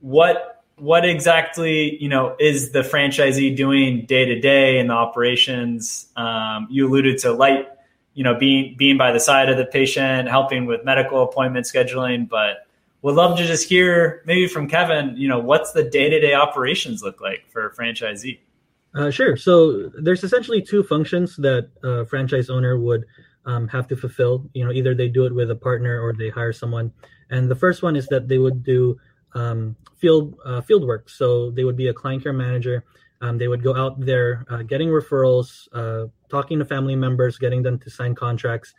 what 0.00 0.50
what 0.76 1.04
exactly 1.04 1.96
you 2.02 2.08
know 2.08 2.36
is 2.40 2.72
the 2.72 2.80
franchisee 2.80 3.56
doing 3.56 4.06
day 4.06 4.24
to 4.24 4.40
day 4.40 4.78
in 4.78 4.88
the 4.88 4.94
operations? 4.94 6.06
Um, 6.16 6.66
you 6.70 6.88
alluded 6.88 7.18
to 7.18 7.32
light 7.32 7.68
you 8.14 8.24
know, 8.24 8.34
being 8.34 8.74
being 8.76 8.96
by 8.96 9.12
the 9.12 9.20
side 9.20 9.48
of 9.48 9.56
the 9.56 9.66
patient, 9.66 10.28
helping 10.28 10.66
with 10.66 10.84
medical 10.84 11.22
appointment 11.22 11.66
scheduling. 11.66 12.28
But 12.28 12.66
would 13.02 13.14
love 13.14 13.36
to 13.38 13.46
just 13.46 13.68
hear 13.68 14.22
maybe 14.24 14.46
from 14.46 14.68
Kevin, 14.68 15.14
you 15.16 15.28
know, 15.28 15.38
what's 15.38 15.72
the 15.72 15.84
day 15.84 16.08
to 16.08 16.20
day 16.20 16.34
operations 16.34 17.02
look 17.02 17.20
like 17.20 17.44
for 17.50 17.66
a 17.66 17.74
franchisee? 17.74 18.38
Uh, 18.94 19.10
sure. 19.10 19.36
So 19.36 19.88
there's 19.88 20.22
essentially 20.22 20.62
two 20.62 20.84
functions 20.84 21.36
that 21.36 21.68
a 21.82 22.06
franchise 22.06 22.48
owner 22.48 22.78
would 22.78 23.04
um, 23.44 23.66
have 23.68 23.88
to 23.88 23.96
fulfill. 23.96 24.48
You 24.54 24.64
know, 24.64 24.72
either 24.72 24.94
they 24.94 25.08
do 25.08 25.26
it 25.26 25.34
with 25.34 25.50
a 25.50 25.56
partner 25.56 26.00
or 26.00 26.12
they 26.12 26.30
hire 26.30 26.52
someone. 26.52 26.92
And 27.30 27.50
the 27.50 27.56
first 27.56 27.82
one 27.82 27.96
is 27.96 28.06
that 28.08 28.28
they 28.28 28.38
would 28.38 28.62
do 28.62 28.98
um, 29.34 29.76
field 29.96 30.38
uh, 30.44 30.60
field 30.60 30.86
work. 30.86 31.10
So 31.10 31.50
they 31.50 31.64
would 31.64 31.76
be 31.76 31.88
a 31.88 31.94
client 31.94 32.22
care 32.22 32.32
manager 32.32 32.84
um, 33.24 33.38
they 33.38 33.48
would 33.48 33.62
go 33.62 33.74
out 33.74 33.98
there 33.98 34.44
uh, 34.50 34.62
getting 34.62 34.88
referrals, 34.88 35.66
uh, 35.72 36.08
talking 36.28 36.58
to 36.58 36.64
family 36.64 36.94
members, 36.94 37.38
getting 37.38 37.62
them 37.62 37.78
to 37.78 37.88
sign 37.88 38.14
contracts, 38.14 38.74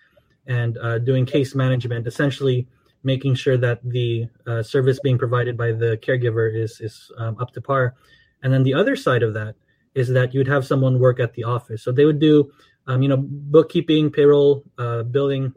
and 0.45 0.77
uh, 0.77 0.99
doing 0.99 1.25
case 1.25 1.55
management, 1.55 2.05
essentially 2.05 2.67
making 3.01 3.33
sure 3.33 3.57
that 3.57 3.79
the 3.83 4.27
uh, 4.45 4.61
service 4.61 4.99
being 5.01 5.17
provided 5.17 5.57
by 5.57 5.71
the 5.71 5.97
caregiver 5.97 6.45
is, 6.55 6.79
is 6.79 7.11
um, 7.17 7.35
up 7.39 7.53
to 7.53 7.61
par. 7.61 7.95
And 8.43 8.53
then 8.53 8.61
the 8.61 8.75
other 8.75 8.95
side 8.95 9.23
of 9.23 9.33
that 9.33 9.55
is 9.95 10.09
that 10.09 10.35
you'd 10.35 10.47
have 10.47 10.63
someone 10.63 10.99
work 10.99 11.19
at 11.19 11.33
the 11.33 11.43
office. 11.43 11.81
So 11.81 11.91
they 11.91 12.05
would 12.05 12.19
do, 12.19 12.51
um, 12.85 13.01
you 13.01 13.09
know, 13.09 13.17
bookkeeping, 13.17 14.11
payroll, 14.11 14.63
uh, 14.77 15.01
billing. 15.03 15.53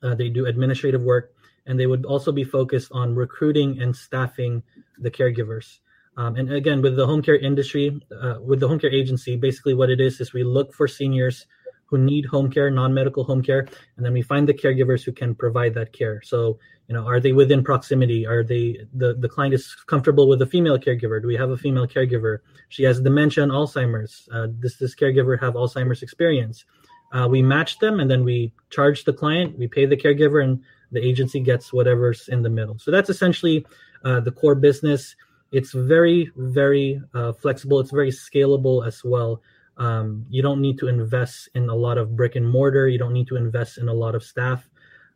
Uh, 0.00 0.14
they 0.14 0.28
do 0.28 0.46
administrative 0.46 1.02
work, 1.02 1.34
and 1.66 1.78
they 1.78 1.86
would 1.86 2.04
also 2.04 2.30
be 2.30 2.44
focused 2.44 2.92
on 2.92 3.16
recruiting 3.16 3.82
and 3.82 3.96
staffing 3.96 4.62
the 4.98 5.10
caregivers. 5.10 5.78
Um, 6.16 6.36
and 6.36 6.52
again, 6.52 6.82
with 6.82 6.96
the 6.96 7.06
home 7.06 7.22
care 7.22 7.36
industry, 7.36 8.00
uh, 8.20 8.36
with 8.40 8.60
the 8.60 8.68
home 8.68 8.78
care 8.78 8.92
agency, 8.92 9.36
basically 9.36 9.74
what 9.74 9.90
it 9.90 10.00
is 10.00 10.20
is 10.20 10.32
we 10.32 10.44
look 10.44 10.74
for 10.74 10.86
seniors 10.86 11.46
who 11.86 11.98
need 11.98 12.24
home 12.24 12.50
care, 12.50 12.70
non-medical 12.70 13.22
home 13.22 13.42
care, 13.42 13.68
and 13.96 14.04
then 14.04 14.14
we 14.14 14.22
find 14.22 14.48
the 14.48 14.54
caregivers 14.54 15.04
who 15.04 15.12
can 15.12 15.34
provide 15.34 15.74
that 15.74 15.92
care. 15.92 16.22
So, 16.22 16.58
you 16.88 16.94
know, 16.94 17.06
are 17.06 17.20
they 17.20 17.32
within 17.32 17.62
proximity? 17.62 18.26
Are 18.26 18.42
they 18.42 18.86
the 18.94 19.14
the 19.14 19.28
client 19.28 19.54
is 19.54 19.74
comfortable 19.86 20.26
with 20.26 20.40
a 20.40 20.46
female 20.46 20.78
caregiver? 20.78 21.20
Do 21.20 21.28
we 21.28 21.36
have 21.36 21.50
a 21.50 21.56
female 21.56 21.86
caregiver? 21.86 22.38
She 22.70 22.82
has 22.84 23.00
dementia 23.00 23.42
and 23.42 23.52
Alzheimer's. 23.52 24.26
Uh, 24.32 24.46
does 24.46 24.78
this 24.78 24.94
caregiver 24.94 25.38
have 25.40 25.52
Alzheimer's 25.52 26.02
experience? 26.02 26.64
Uh, 27.12 27.28
we 27.28 27.42
match 27.42 27.78
them, 27.78 28.00
and 28.00 28.10
then 28.10 28.24
we 28.24 28.54
charge 28.70 29.04
the 29.04 29.12
client. 29.12 29.58
We 29.58 29.68
pay 29.68 29.84
the 29.84 29.96
caregiver, 29.96 30.42
and 30.42 30.62
the 30.92 31.06
agency 31.06 31.40
gets 31.40 31.72
whatever's 31.74 32.28
in 32.28 32.40
the 32.42 32.48
middle. 32.48 32.78
So 32.78 32.90
that's 32.90 33.10
essentially 33.10 33.66
uh, 34.02 34.20
the 34.20 34.32
core 34.32 34.54
business 34.54 35.14
it's 35.52 35.72
very 35.72 36.30
very 36.36 37.00
uh, 37.14 37.32
flexible. 37.32 37.78
It's 37.78 37.92
very 37.92 38.10
scalable 38.10 38.86
as 38.86 39.04
well. 39.04 39.42
Um, 39.76 40.26
you 40.28 40.42
don't 40.42 40.60
need 40.60 40.78
to 40.78 40.88
invest 40.88 41.48
in 41.54 41.68
a 41.68 41.74
lot 41.74 41.98
of 41.98 42.16
brick 42.16 42.36
and 42.36 42.48
mortar. 42.48 42.88
You 42.88 42.98
don't 42.98 43.12
need 43.12 43.28
to 43.28 43.36
invest 43.36 43.78
in 43.78 43.88
a 43.88 43.94
lot 43.94 44.14
of 44.14 44.22
staff. 44.22 44.68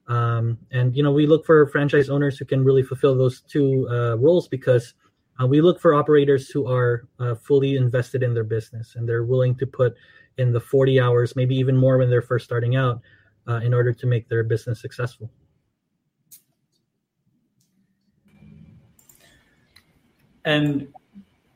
Um, 0.08 0.58
and 0.70 0.94
you 0.96 1.02
know 1.02 1.10
we 1.10 1.26
look 1.26 1.44
for 1.44 1.66
franchise 1.66 2.08
owners 2.08 2.38
who 2.38 2.44
can 2.44 2.64
really 2.64 2.82
fulfill 2.82 3.16
those 3.16 3.40
two 3.40 3.88
uh, 3.90 4.16
roles 4.16 4.46
because 4.46 4.94
uh, 5.40 5.46
we 5.46 5.60
look 5.60 5.80
for 5.80 5.94
operators 5.94 6.48
who 6.48 6.70
are 6.70 7.08
uh, 7.18 7.34
fully 7.34 7.76
invested 7.76 8.22
in 8.22 8.32
their 8.32 8.44
business 8.44 8.94
and 8.94 9.08
they're 9.08 9.24
willing 9.24 9.54
to 9.56 9.66
put 9.66 9.94
in 10.38 10.52
the 10.52 10.60
40 10.60 11.00
hours 11.00 11.34
maybe 11.34 11.56
even 11.56 11.76
more 11.76 11.98
when 11.98 12.08
they're 12.08 12.22
first 12.22 12.44
starting 12.44 12.76
out 12.76 13.00
uh, 13.48 13.60
in 13.64 13.74
order 13.74 13.92
to 13.92 14.06
make 14.06 14.28
their 14.28 14.44
business 14.44 14.80
successful 14.80 15.28
And 20.46 20.88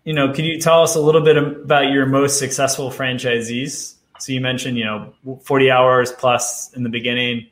you 0.05 0.13
know, 0.13 0.33
can 0.33 0.45
you 0.45 0.61
tell 0.61 0.83
us 0.83 0.97
a 0.97 1.01
little 1.01 1.21
bit 1.21 1.37
about 1.37 1.93
your 1.93 2.07
most 2.07 2.39
successful 2.39 2.91
franchisees? 2.91 3.95
So 4.19 4.33
you 4.33 4.41
mentioned, 4.41 4.77
you 4.77 4.85
know, 4.85 5.15
40 5.45 5.71
hours 5.71 6.13
plus 6.13 6.73
in 6.75 6.83
the 6.83 6.89
beginning. 6.89 7.47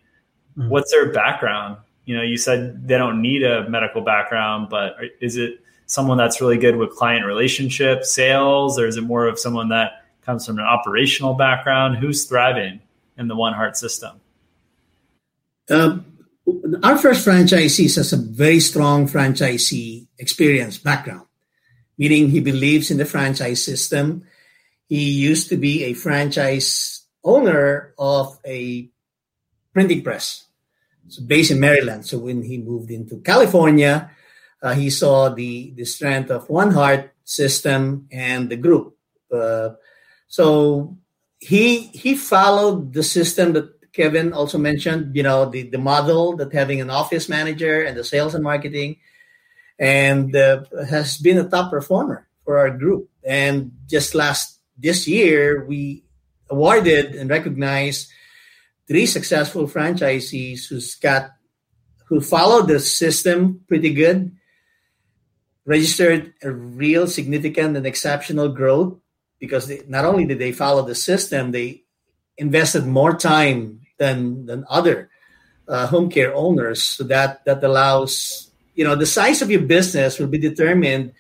Mm-hmm. 0.56 0.68
What's 0.68 0.90
their 0.90 1.12
background? 1.12 1.76
You 2.04 2.16
know, 2.16 2.22
you 2.22 2.36
said 2.36 2.88
they 2.88 2.98
don't 2.98 3.22
need 3.22 3.42
a 3.42 3.68
medical 3.68 4.00
background, 4.00 4.68
but 4.70 4.96
is 5.20 5.36
it 5.36 5.60
someone 5.86 6.18
that's 6.18 6.40
really 6.40 6.58
good 6.58 6.76
with 6.76 6.90
client 6.90 7.24
relationships, 7.26 8.12
sales, 8.12 8.78
or 8.78 8.86
is 8.86 8.96
it 8.96 9.02
more 9.02 9.26
of 9.26 9.38
someone 9.38 9.68
that 9.68 10.04
comes 10.22 10.46
from 10.46 10.58
an 10.58 10.64
operational 10.64 11.34
background? 11.34 11.98
Who's 11.98 12.24
thriving 12.24 12.80
in 13.16 13.28
the 13.28 13.36
One 13.36 13.52
Heart 13.52 13.76
system? 13.76 14.20
Um, 15.70 16.04
our 16.82 16.96
first 16.96 17.26
franchisee 17.26 17.94
has 17.94 18.12
a 18.12 18.16
very 18.16 18.58
strong 18.58 19.06
franchisee 19.06 20.06
experience 20.18 20.78
background 20.78 21.27
meaning 21.98 22.30
he 22.30 22.40
believes 22.40 22.90
in 22.90 22.96
the 22.96 23.04
franchise 23.04 23.62
system. 23.62 24.24
He 24.88 25.10
used 25.10 25.50
to 25.50 25.56
be 25.56 25.84
a 25.84 25.92
franchise 25.92 27.04
owner 27.24 27.92
of 27.98 28.38
a 28.46 28.88
printing 29.74 30.02
press. 30.02 30.46
so 31.08 31.22
based 31.22 31.50
in 31.50 31.60
Maryland. 31.60 32.06
So 32.06 32.18
when 32.18 32.42
he 32.42 32.58
moved 32.58 32.90
into 32.90 33.20
California, 33.20 34.10
uh, 34.62 34.74
he 34.74 34.90
saw 34.90 35.28
the 35.28 35.70
the 35.76 35.84
strength 35.84 36.30
of 36.30 36.48
One 36.48 36.72
Heart 36.72 37.12
system 37.24 38.08
and 38.10 38.48
the 38.48 38.56
group. 38.56 38.96
Uh, 39.30 39.76
so 40.26 40.96
he 41.38 41.88
he 41.94 42.14
followed 42.14 42.92
the 42.92 43.02
system 43.02 43.52
that 43.52 43.92
Kevin 43.92 44.32
also 44.32 44.58
mentioned. 44.58 45.14
You 45.14 45.22
know 45.22 45.46
the 45.46 45.68
the 45.68 45.78
model 45.78 46.36
that 46.36 46.52
having 46.52 46.80
an 46.80 46.90
office 46.90 47.28
manager 47.28 47.82
and 47.82 47.96
the 47.96 48.04
sales 48.04 48.34
and 48.34 48.42
marketing, 48.42 48.98
and 49.78 50.34
uh, 50.34 50.64
has 50.88 51.18
been 51.18 51.38
a 51.38 51.48
top 51.48 51.70
performer 51.70 52.26
for 52.44 52.58
our 52.58 52.70
group. 52.70 53.08
And 53.24 53.72
just 53.86 54.14
last 54.14 54.58
this 54.76 55.06
year, 55.06 55.64
we 55.64 56.04
awarded 56.50 57.14
and 57.14 57.30
recognized 57.30 58.10
three 58.86 59.06
successful 59.06 59.68
franchisees 59.68 60.66
who's 60.68 60.94
got 60.96 61.32
who 62.06 62.20
followed 62.20 62.68
the 62.68 62.80
system 62.80 63.60
pretty 63.68 63.92
good 63.92 64.32
registered 65.68 66.32
a 66.42 66.50
real 66.50 67.06
significant 67.06 67.76
and 67.76 67.86
exceptional 67.86 68.48
growth 68.48 68.96
because 69.38 69.68
they, 69.68 69.82
not 69.86 70.06
only 70.06 70.24
did 70.24 70.38
they 70.38 70.50
follow 70.50 70.82
the 70.82 70.94
system, 70.94 71.52
they 71.52 71.84
invested 72.38 72.86
more 72.86 73.14
time 73.14 73.80
than 73.98 74.46
than 74.46 74.64
other 74.70 75.10
uh, 75.68 75.86
home 75.86 76.08
care 76.08 76.34
owners. 76.34 76.82
So 76.82 77.04
that 77.04 77.44
that 77.44 77.62
allows 77.62 78.47
you 78.78 78.84
know 78.84 78.94
the 78.94 79.10
size 79.18 79.42
of 79.42 79.50
your 79.50 79.62
business 79.62 80.20
will 80.20 80.30
be 80.30 80.38
determined 80.38 81.10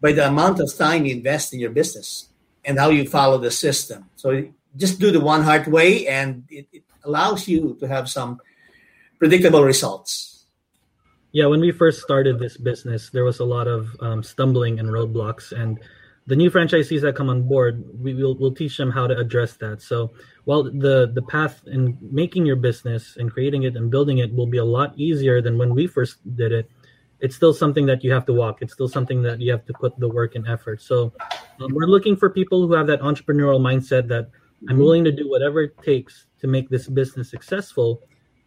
by 0.00 0.12
the 0.12 0.24
amount 0.28 0.60
of 0.60 0.72
time 0.78 1.04
you 1.04 1.16
invest 1.16 1.52
in 1.52 1.58
your 1.58 1.74
business 1.74 2.28
and 2.64 2.78
how 2.78 2.88
you 2.88 3.04
follow 3.08 3.36
the 3.36 3.50
system. 3.50 4.08
So 4.14 4.46
just 4.76 5.00
do 5.00 5.10
the 5.10 5.18
one 5.18 5.42
heart 5.42 5.66
way, 5.66 6.06
and 6.06 6.44
it, 6.48 6.68
it 6.72 6.84
allows 7.02 7.48
you 7.48 7.76
to 7.80 7.88
have 7.88 8.08
some 8.08 8.38
predictable 9.18 9.64
results. 9.64 10.46
Yeah, 11.32 11.46
when 11.46 11.60
we 11.60 11.72
first 11.72 12.00
started 12.00 12.38
this 12.38 12.56
business, 12.56 13.10
there 13.10 13.24
was 13.24 13.40
a 13.40 13.44
lot 13.44 13.66
of 13.66 13.90
um, 13.98 14.22
stumbling 14.22 14.78
and 14.78 14.88
roadblocks, 14.88 15.50
and 15.50 15.80
the 16.26 16.36
new 16.36 16.48
franchisees 16.48 17.02
that 17.02 17.16
come 17.16 17.28
on 17.28 17.42
board, 17.42 17.84
we 17.98 18.14
will 18.14 18.38
we'll 18.38 18.54
teach 18.54 18.76
them 18.76 18.92
how 18.92 19.08
to 19.08 19.18
address 19.18 19.56
that. 19.58 19.82
So 19.82 20.12
while 20.44 20.62
the 20.62 21.10
the 21.12 21.22
path 21.22 21.60
in 21.66 21.98
making 22.00 22.46
your 22.46 22.56
business 22.56 23.16
and 23.18 23.32
creating 23.32 23.64
it 23.64 23.74
and 23.74 23.90
building 23.90 24.18
it 24.18 24.32
will 24.32 24.46
be 24.46 24.58
a 24.58 24.64
lot 24.64 24.94
easier 24.96 25.42
than 25.42 25.58
when 25.58 25.74
we 25.74 25.86
first 25.86 26.22
did 26.36 26.52
it, 26.52 26.70
it's 27.24 27.34
still 27.34 27.54
something 27.54 27.86
that 27.86 28.04
you 28.04 28.12
have 28.12 28.26
to 28.26 28.34
walk. 28.34 28.60
It's 28.60 28.74
still 28.74 28.86
something 28.86 29.22
that 29.22 29.40
you 29.40 29.50
have 29.50 29.64
to 29.64 29.72
put 29.72 29.98
the 29.98 30.06
work 30.06 30.34
and 30.34 30.46
effort. 30.46 30.82
So 30.82 31.10
um, 31.58 31.72
we're 31.72 31.86
looking 31.86 32.16
for 32.16 32.28
people 32.28 32.66
who 32.66 32.74
have 32.74 32.86
that 32.88 33.00
entrepreneurial 33.00 33.58
mindset 33.58 34.08
that 34.08 34.28
I'm 34.68 34.76
willing 34.76 35.04
to 35.04 35.12
do 35.12 35.30
whatever 35.30 35.62
it 35.62 35.72
takes 35.82 36.26
to 36.40 36.46
make 36.46 36.68
this 36.68 36.86
business 36.86 37.30
successful, 37.30 38.02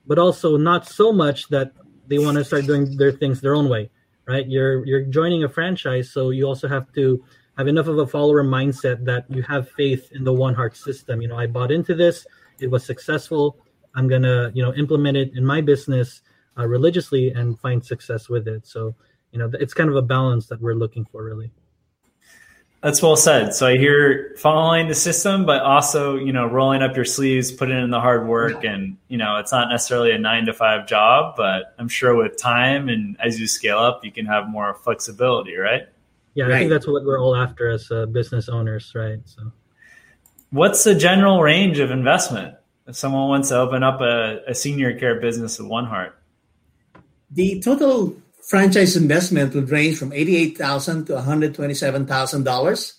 but 0.05 0.19
also 0.19 0.57
not 0.57 0.87
so 0.87 1.11
much 1.11 1.49
that 1.49 1.71
they 2.05 2.19
want 2.19 2.37
to 2.37 2.45
start 2.45 2.67
doing 2.67 2.95
their 2.97 3.11
things 3.11 3.41
their 3.41 3.55
own 3.55 3.67
way, 3.67 3.89
right? 4.27 4.45
You're 4.47 4.85
you're 4.85 5.01
joining 5.01 5.43
a 5.43 5.49
franchise, 5.49 6.11
so 6.11 6.29
you 6.29 6.45
also 6.45 6.67
have 6.67 6.93
to 6.93 7.23
have 7.57 7.67
enough 7.67 7.87
of 7.87 7.97
a 7.97 8.05
follower 8.05 8.43
mindset 8.43 9.03
that 9.05 9.25
you 9.27 9.41
have 9.41 9.71
faith 9.71 10.11
in 10.11 10.23
the 10.23 10.33
One 10.33 10.53
Heart 10.53 10.77
system. 10.77 11.19
You 11.19 11.29
know, 11.29 11.37
I 11.37 11.47
bought 11.47 11.71
into 11.71 11.95
this; 11.95 12.27
it 12.59 12.69
was 12.69 12.85
successful. 12.85 13.57
I'm 13.95 14.07
gonna, 14.07 14.51
you 14.53 14.61
know, 14.63 14.71
implement 14.75 15.17
it 15.17 15.31
in 15.35 15.43
my 15.43 15.61
business 15.61 16.21
uh, 16.57 16.67
religiously 16.67 17.31
and 17.31 17.59
find 17.59 17.85
success 17.85 18.29
with 18.29 18.47
it. 18.47 18.65
So, 18.65 18.95
you 19.31 19.39
know, 19.39 19.51
it's 19.59 19.73
kind 19.73 19.89
of 19.89 19.95
a 19.95 20.01
balance 20.01 20.47
that 20.47 20.61
we're 20.61 20.75
looking 20.75 21.05
for, 21.05 21.23
really. 21.23 21.51
That's 22.81 23.01
well 23.01 23.15
said. 23.15 23.55
So 23.55 23.67
I 23.67 23.77
hear 23.77 24.35
following 24.37 24.87
the 24.87 24.95
system, 24.95 25.45
but 25.45 25.61
also, 25.63 26.15
you 26.15 26.31
know, 26.31 26.45
rolling 26.45 26.83
up 26.83 26.95
your 26.95 27.05
sleeves, 27.05 27.51
putting 27.51 27.77
in 27.77 27.89
the 27.89 27.99
hard 27.99 28.27
work. 28.27 28.63
And, 28.63 28.97
you 29.07 29.17
know, 29.17 29.37
it's 29.37 29.51
not 29.51 29.69
necessarily 29.69 30.11
a 30.11 30.19
nine 30.19 30.45
to 30.45 30.53
five 30.53 30.87
job, 30.87 31.35
but 31.35 31.73
I'm 31.79 31.89
sure 31.89 32.15
with 32.15 32.37
time 32.37 32.87
and 32.87 33.17
as 33.19 33.39
you 33.39 33.47
scale 33.47 33.79
up, 33.79 34.05
you 34.05 34.11
can 34.11 34.27
have 34.27 34.47
more 34.47 34.75
flexibility, 34.75 35.55
right? 35.55 35.83
Yeah, 36.35 36.45
right. 36.45 36.53
I 36.53 36.59
think 36.59 36.69
that's 36.69 36.87
what 36.87 37.03
we're 37.03 37.19
all 37.19 37.35
after 37.35 37.67
as 37.67 37.89
uh, 37.89 38.05
business 38.05 38.47
owners, 38.47 38.91
right? 38.93 39.19
So, 39.25 39.51
what's 40.51 40.83
the 40.83 40.93
general 40.93 41.41
range 41.41 41.79
of 41.79 41.89
investment 41.89 42.53
if 42.85 42.95
someone 42.95 43.27
wants 43.27 43.49
to 43.49 43.57
open 43.57 43.81
up 43.81 44.01
a, 44.01 44.41
a 44.47 44.53
senior 44.53 44.97
care 44.99 45.19
business 45.19 45.57
with 45.57 45.67
One 45.67 45.85
Heart? 45.85 46.15
The 47.29 47.59
total 47.59 48.15
franchise 48.41 48.95
investment 48.95 49.53
would 49.53 49.69
range 49.69 49.97
from 49.97 50.11
$88,000 50.11 51.07
to 51.07 51.13
$127,000. 51.13 52.93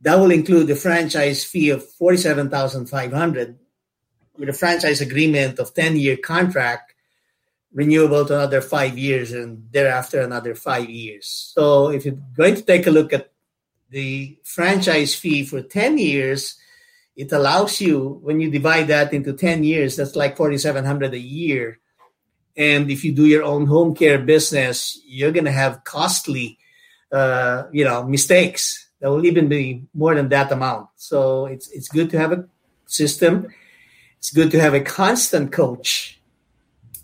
That 0.00 0.18
will 0.18 0.30
include 0.30 0.66
the 0.66 0.76
franchise 0.76 1.44
fee 1.44 1.70
of 1.70 1.84
$47,500 2.00 3.56
with 4.38 4.48
a 4.48 4.52
franchise 4.52 5.00
agreement 5.00 5.58
of 5.58 5.74
10-year 5.74 6.16
contract 6.16 6.94
renewable 7.72 8.24
to 8.24 8.34
another 8.34 8.60
5 8.60 8.96
years 8.96 9.32
and 9.32 9.68
thereafter 9.70 10.20
another 10.20 10.54
5 10.54 10.88
years. 10.88 11.52
So 11.54 11.90
if 11.90 12.04
you're 12.04 12.18
going 12.36 12.54
to 12.54 12.62
take 12.62 12.86
a 12.86 12.90
look 12.90 13.12
at 13.12 13.32
the 13.90 14.38
franchise 14.44 15.14
fee 15.14 15.44
for 15.44 15.60
10 15.60 15.98
years, 15.98 16.56
it 17.16 17.32
allows 17.32 17.80
you 17.80 18.20
when 18.22 18.40
you 18.40 18.50
divide 18.50 18.88
that 18.88 19.12
into 19.12 19.32
10 19.32 19.64
years 19.64 19.96
that's 19.96 20.16
like 20.16 20.36
4700 20.36 21.14
a 21.14 21.18
year 21.18 21.78
and 22.56 22.90
if 22.90 23.04
you 23.04 23.12
do 23.12 23.26
your 23.26 23.42
own 23.42 23.66
home 23.66 23.94
care 23.94 24.18
business, 24.18 25.00
you're 25.06 25.32
going 25.32 25.44
to 25.44 25.52
have 25.52 25.84
costly, 25.84 26.58
uh, 27.12 27.64
you 27.72 27.84
know, 27.84 28.04
mistakes 28.04 28.88
that 29.00 29.10
will 29.10 29.26
even 29.26 29.48
be 29.48 29.84
more 29.92 30.14
than 30.14 30.28
that 30.28 30.52
amount. 30.52 30.88
So 30.96 31.46
it's 31.46 31.68
it's 31.70 31.88
good 31.88 32.10
to 32.10 32.18
have 32.18 32.32
a 32.32 32.44
system. 32.86 33.48
It's 34.18 34.30
good 34.30 34.50
to 34.52 34.60
have 34.60 34.74
a 34.74 34.80
constant 34.80 35.52
coach 35.52 36.20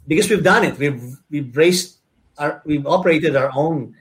because 0.07 0.31
we've 0.31 0.45
done 0.45 0.65
it. 0.65 0.79
We've 0.79 1.17
we've 1.31 1.57
raised 1.57 1.99
our 2.39 2.63
we've 2.65 2.87
operated 2.87 3.37
our 3.37 3.51
own 3.55 3.95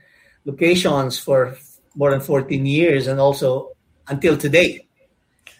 locations 0.44 1.18
for 1.18 1.56
more 1.94 2.10
than 2.10 2.20
14 2.20 2.64
years 2.64 3.06
and 3.08 3.18
also 3.20 3.72
until 4.08 4.36
today. 4.36 4.86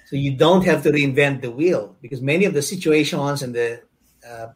So 0.06 0.16
you 0.16 0.36
don't 0.36 0.64
have 0.64 0.82
to 0.84 0.90
reinvent 0.90 1.42
the 1.42 1.50
wheel 1.50 1.96
because 2.00 2.20
many 2.20 2.44
of 2.44 2.54
the 2.54 2.62
situations 2.62 3.42
and 3.42 3.54
the 3.54 3.82
uh, 4.26 4.48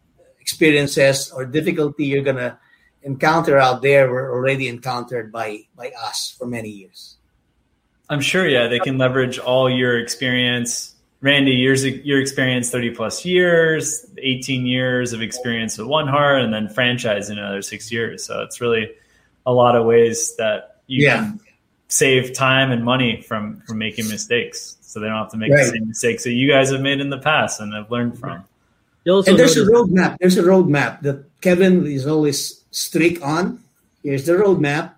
experiences 0.54 1.32
or 1.32 1.44
difficulty 1.44 2.06
you're 2.06 2.22
going 2.22 2.36
to 2.36 2.56
encounter 3.02 3.58
out 3.58 3.82
there 3.82 4.08
were 4.08 4.30
already 4.32 4.68
encountered 4.68 5.32
by 5.32 5.66
by 5.76 5.90
us 5.98 6.30
for 6.38 6.46
many 6.46 6.68
years. 6.68 7.16
I'm 8.08 8.20
sure, 8.20 8.46
yeah, 8.46 8.68
they 8.68 8.78
can 8.78 8.98
leverage 8.98 9.38
all 9.38 9.68
your 9.68 9.98
experience. 9.98 10.94
Randy, 11.20 11.52
years 11.52 11.84
your 11.86 12.20
experience, 12.20 12.70
30 12.70 12.90
plus 12.90 13.24
years, 13.24 14.06
18 14.18 14.66
years 14.66 15.14
of 15.14 15.22
experience 15.22 15.78
with 15.78 15.86
One 15.86 16.06
Heart, 16.06 16.42
and 16.42 16.52
then 16.52 16.68
franchise 16.68 17.30
in 17.30 17.38
another 17.38 17.62
six 17.62 17.90
years. 17.90 18.24
So 18.24 18.42
it's 18.42 18.60
really 18.60 18.92
a 19.46 19.52
lot 19.52 19.74
of 19.74 19.86
ways 19.86 20.36
that 20.36 20.82
you 20.86 21.06
yeah. 21.06 21.16
can 21.16 21.40
save 21.88 22.34
time 22.34 22.70
and 22.70 22.84
money 22.84 23.22
from 23.22 23.62
from 23.66 23.78
making 23.78 24.08
mistakes, 24.08 24.76
so 24.82 25.00
they 25.00 25.06
don't 25.06 25.16
have 25.16 25.30
to 25.30 25.38
make 25.38 25.50
right. 25.50 25.64
the 25.64 25.70
same 25.70 25.88
mistakes 25.88 26.24
that 26.24 26.32
you 26.32 26.48
guys 26.48 26.70
have 26.70 26.82
made 26.82 27.00
in 27.00 27.08
the 27.08 27.18
past 27.18 27.58
and 27.60 27.72
have 27.72 27.90
learned 27.90 28.18
from 28.18 28.44
and 29.06 29.38
there's 29.38 29.56
a 29.56 29.66
roadmap. 29.66 30.16
There's 30.18 30.38
a 30.38 30.42
roadmap 30.42 31.02
that 31.02 31.24
Kevin 31.40 31.86
is 31.86 32.06
always 32.06 32.64
strict 32.70 33.22
on. 33.22 33.60
Here's 34.02 34.26
the 34.26 34.32
roadmap, 34.32 34.94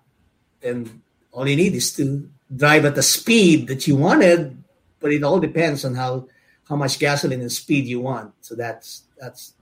and 0.63 1.01
all 1.31 1.47
you 1.47 1.55
need 1.55 1.75
is 1.75 1.93
to 1.95 2.29
drive 2.55 2.85
at 2.85 2.95
the 2.95 3.03
speed 3.03 3.67
that 3.67 3.87
you 3.87 3.95
wanted. 3.95 4.63
But 4.99 5.11
it 5.11 5.23
all 5.23 5.39
depends 5.39 5.85
on 5.85 5.95
how 5.95 6.27
how 6.67 6.75
much 6.75 6.99
gasoline 6.99 7.41
and 7.41 7.51
speed 7.51 7.85
you 7.85 7.99
want. 7.99 8.33
So 8.41 8.55
that's 8.55 9.03
that's 9.19 9.53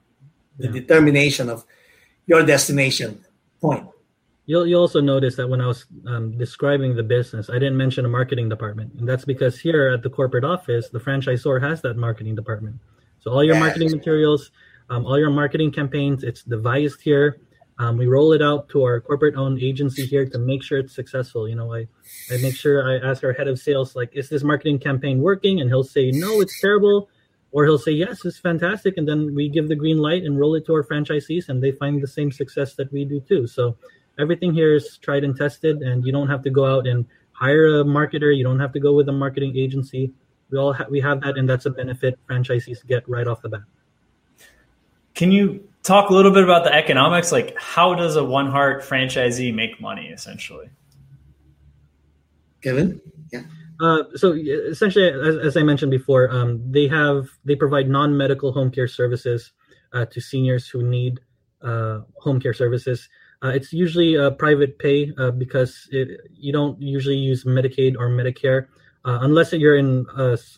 the 0.58 0.68
yeah. 0.68 0.74
determination 0.74 1.50
of 1.50 1.66
your 2.28 2.46
destination 2.46 3.24
point. 3.62 3.88
You'll, 4.48 4.68
you 4.68 4.78
also 4.78 5.02
notice 5.02 5.36
that 5.38 5.50
when 5.50 5.60
I 5.60 5.68
was 5.68 5.86
um, 6.06 6.38
describing 6.38 6.96
the 6.96 7.04
business, 7.04 7.50
I 7.50 7.54
didn't 7.54 7.78
mention 7.78 8.06
a 8.06 8.10
marketing 8.10 8.48
department. 8.48 8.94
And 9.00 9.10
that's 9.10 9.26
because 9.26 9.60
here 9.60 9.90
at 9.90 10.04
the 10.04 10.10
corporate 10.10 10.44
office, 10.44 10.90
the 10.90 11.00
franchisor 11.00 11.60
has 11.62 11.82
that 11.82 11.98
marketing 11.98 12.36
department. 12.36 12.76
So 13.26 13.32
all 13.32 13.44
your 13.44 13.60
marketing 13.60 13.90
materials, 13.90 14.52
um, 14.92 15.04
all 15.04 15.18
your 15.18 15.32
marketing 15.32 15.72
campaigns, 15.72 16.24
it's 16.24 16.44
devised 16.44 17.02
here. 17.02 17.42
Um, 17.80 17.98
we 17.98 18.06
roll 18.06 18.34
it 18.34 18.42
out 18.44 18.70
to 18.70 18.84
our 18.84 19.02
corporate-owned 19.02 19.60
agency 19.64 20.06
here 20.06 20.30
to 20.30 20.38
make 20.38 20.62
sure 20.62 20.78
it's 20.78 20.94
successful. 20.94 21.50
You 21.50 21.56
know, 21.56 21.74
I, 21.74 21.88
I 22.32 22.38
make 22.38 22.56
sure 22.56 22.88
I 22.88 23.10
ask 23.10 23.24
our 23.24 23.34
head 23.34 23.48
of 23.48 23.58
sales, 23.58 23.96
like, 23.96 24.12
is 24.14 24.30
this 24.30 24.44
marketing 24.44 24.78
campaign 24.78 25.22
working? 25.22 25.60
And 25.60 25.72
he'll 25.72 25.84
say, 25.84 26.12
no, 26.12 26.40
it's 26.40 26.62
terrible. 26.62 27.10
Or 27.52 27.66
he'll 27.66 27.80
say, 27.80 27.94
yes, 27.94 28.24
it's 28.26 28.38
fantastic. 28.38 28.96
And 28.96 29.08
then 29.08 29.34
we 29.34 29.50
give 29.50 29.70
the 29.70 29.76
green 29.76 29.98
light 29.98 30.24
and 30.24 30.40
roll 30.40 30.54
it 30.54 30.68
to 30.68 30.74
our 30.74 30.84
franchisees, 30.84 31.50
and 31.50 31.64
they 31.64 31.72
find 31.72 32.04
the 32.04 32.08
same 32.08 32.32
success 32.32 32.76
that 32.76 32.94
we 32.94 33.06
do 33.06 33.20
too. 33.22 33.48
So 33.48 33.76
everything 34.20 34.54
here 34.54 34.76
is 34.76 35.00
tried 35.00 35.24
and 35.24 35.36
tested, 35.36 35.82
and 35.82 36.06
you 36.06 36.12
don't 36.12 36.28
have 36.28 36.44
to 36.44 36.52
go 36.52 36.66
out 36.66 36.86
and 36.86 37.08
hire 37.32 37.80
a 37.80 37.84
marketer. 37.84 38.38
You 38.38 38.44
don't 38.44 38.60
have 38.60 38.74
to 38.74 38.80
go 38.80 38.94
with 38.94 39.10
a 39.10 39.14
marketing 39.14 39.58
agency 39.58 40.14
we 40.50 40.58
all 40.58 40.74
ha- 40.74 40.86
we 40.90 41.00
have 41.02 41.22
that, 41.22 41.38
and 41.38 41.50
that's 41.50 41.66
a 41.66 41.70
benefit 41.70 42.20
franchisees 42.30 42.86
get 42.86 43.08
right 43.08 43.28
off 43.28 43.42
the 43.42 43.50
bat. 43.50 43.62
Can 45.14 45.32
you 45.32 45.68
talk 45.84 46.10
a 46.10 46.14
little 46.14 46.32
bit 46.32 46.44
about 46.44 46.64
the 46.64 46.74
economics? 46.74 47.32
Like, 47.32 47.58
how 47.58 47.94
does 47.94 48.16
a 48.16 48.24
One 48.24 48.48
Heart 48.48 48.84
franchisee 48.84 49.54
make 49.54 49.80
money, 49.80 50.08
essentially? 50.08 50.70
Kevin, 52.62 53.00
yeah. 53.32 53.44
Uh, 53.80 54.04
so 54.16 54.34
essentially, 54.34 55.08
as, 55.08 55.38
as, 55.38 55.58
I 55.58 55.64
mentioned 55.64 55.92
before, 55.92 56.32
um, 56.32 56.62
they 56.72 56.88
have 56.88 57.30
they 57.44 57.56
provide 57.56 57.90
non-medical 57.90 58.52
home 58.52 58.72
care 58.72 58.88
services. 58.88 59.52
uh, 59.96 60.06
to 60.06 60.22
seniors 60.22 60.68
who 60.68 60.84
need 60.84 61.20
uh, 61.62 62.02
home 62.18 62.40
care 62.40 62.54
services. 62.54 63.10
Uh, 63.44 63.50
it's 63.50 63.74
usually 63.74 64.16
a 64.16 64.32
private 64.32 64.78
pay 64.78 65.12
uh, 65.18 65.32
because 65.32 65.88
it, 65.92 66.20
you 66.32 66.52
don't 66.52 66.80
usually 66.82 67.18
use 67.18 67.46
Medicaid 67.46 67.96
or 67.98 68.10
Medicare 68.10 68.68
uh, 69.06 69.20
unless 69.22 69.54
you're 69.54 69.78
in 69.78 70.06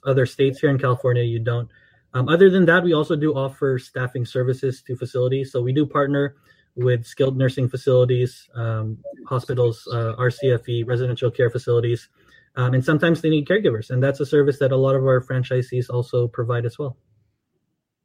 other 0.06 0.26
states. 0.26 0.60
Here 0.60 0.70
in 0.70 0.80
California, 0.80 1.24
you 1.24 1.40
don't. 1.40 1.70
Um, 2.14 2.30
other 2.30 2.50
than 2.50 2.66
that, 2.66 2.84
we 2.84 2.94
also 2.94 3.16
do 3.16 3.36
offer 3.36 3.78
staffing 3.78 4.26
services 4.26 4.82
to 4.84 4.96
facilities. 4.96 5.52
So 5.52 5.62
we 5.62 5.74
do 5.74 5.86
partner 5.86 6.36
with 6.76 7.06
skilled 7.06 7.38
nursing 7.38 7.68
facilities, 7.68 8.48
um, 8.56 9.00
hospitals, 9.28 9.88
uh, 9.92 10.16
RCFE, 10.18 10.88
residential 10.88 11.32
care 11.32 11.50
facilities, 11.50 12.08
um, 12.56 12.74
and 12.74 12.86
sometimes 12.86 13.22
they 13.22 13.30
need 13.30 13.48
caregivers, 13.48 13.90
and 13.90 14.02
that's 14.02 14.20
a 14.20 14.26
service 14.26 14.60
that 14.60 14.72
a 14.72 14.78
lot 14.78 14.96
of 14.96 15.04
our 15.04 15.22
franchisees 15.22 15.90
also 15.90 16.28
provide 16.28 16.66
as 16.66 16.78
well. 16.78 16.98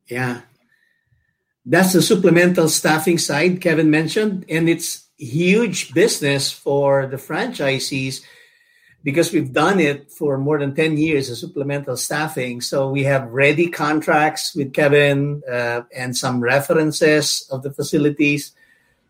Yeah, 0.08 0.40
that's 1.64 1.92
the 1.92 2.02
supplemental 2.02 2.68
staffing 2.68 3.18
side 3.18 3.60
Kevin 3.60 3.90
mentioned, 3.90 4.46
and 4.48 4.68
it's 4.68 5.06
huge 5.16 5.94
business 5.94 6.50
for 6.50 7.06
the 7.06 7.16
franchisees 7.18 8.22
because 9.04 9.32
we've 9.32 9.52
done 9.52 9.80
it 9.80 10.10
for 10.10 10.38
more 10.38 10.58
than 10.58 10.74
10 10.74 10.96
years 10.96 11.28
as 11.28 11.40
supplemental 11.40 11.96
staffing. 11.96 12.60
So 12.60 12.88
we 12.88 13.02
have 13.04 13.28
ready 13.28 13.68
contracts 13.68 14.54
with 14.54 14.72
Kevin 14.72 15.42
uh, 15.50 15.82
and 15.94 16.16
some 16.16 16.40
references 16.40 17.46
of 17.50 17.62
the 17.62 17.72
facilities. 17.72 18.52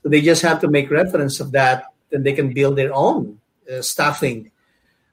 So 0.03 0.09
they 0.09 0.21
just 0.21 0.43
have 0.43 0.61
to 0.61 0.69
make 0.69 0.91
reference 0.91 1.41
of 1.41 1.53
that, 1.53 1.87
then 2.11 2.23
they 2.23 2.33
can 2.33 2.53
build 2.53 2.77
their 2.77 2.93
own 2.95 3.39
uh, 3.71 3.83
staffing. 3.83 4.51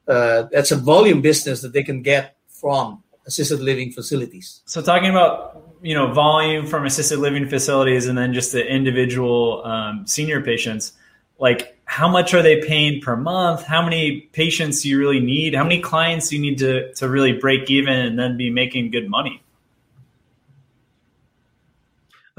Uh, 0.08 0.44
that's 0.50 0.70
a 0.70 0.76
volume 0.76 1.20
business 1.20 1.60
that 1.62 1.72
they 1.72 1.82
can 1.82 2.02
get 2.02 2.36
from 2.48 3.02
assisted 3.26 3.60
living 3.60 3.92
facilities. 3.92 4.60
So 4.64 4.82
talking 4.82 5.10
about 5.10 5.62
you 5.82 5.94
know 5.94 6.12
volume 6.12 6.66
from 6.66 6.84
assisted 6.84 7.18
living 7.18 7.48
facilities 7.48 8.06
and 8.06 8.18
then 8.18 8.34
just 8.34 8.52
the 8.52 8.66
individual 8.66 9.62
um, 9.64 10.06
senior 10.06 10.40
patients, 10.42 10.92
like 11.38 11.78
how 11.90 12.06
much 12.06 12.32
are 12.34 12.40
they 12.40 12.62
paying 12.62 13.00
per 13.00 13.16
month? 13.16 13.64
How 13.64 13.82
many 13.82 14.20
patients 14.32 14.82
do 14.82 14.88
you 14.88 14.96
really 14.96 15.18
need? 15.18 15.56
How 15.56 15.64
many 15.64 15.80
clients 15.80 16.28
do 16.28 16.36
you 16.36 16.40
need 16.40 16.56
to 16.58 16.94
to 16.94 17.08
really 17.08 17.32
break 17.32 17.68
even 17.68 17.92
and 17.92 18.16
then 18.16 18.36
be 18.36 18.48
making 18.48 18.92
good 18.92 19.10
money? 19.10 19.42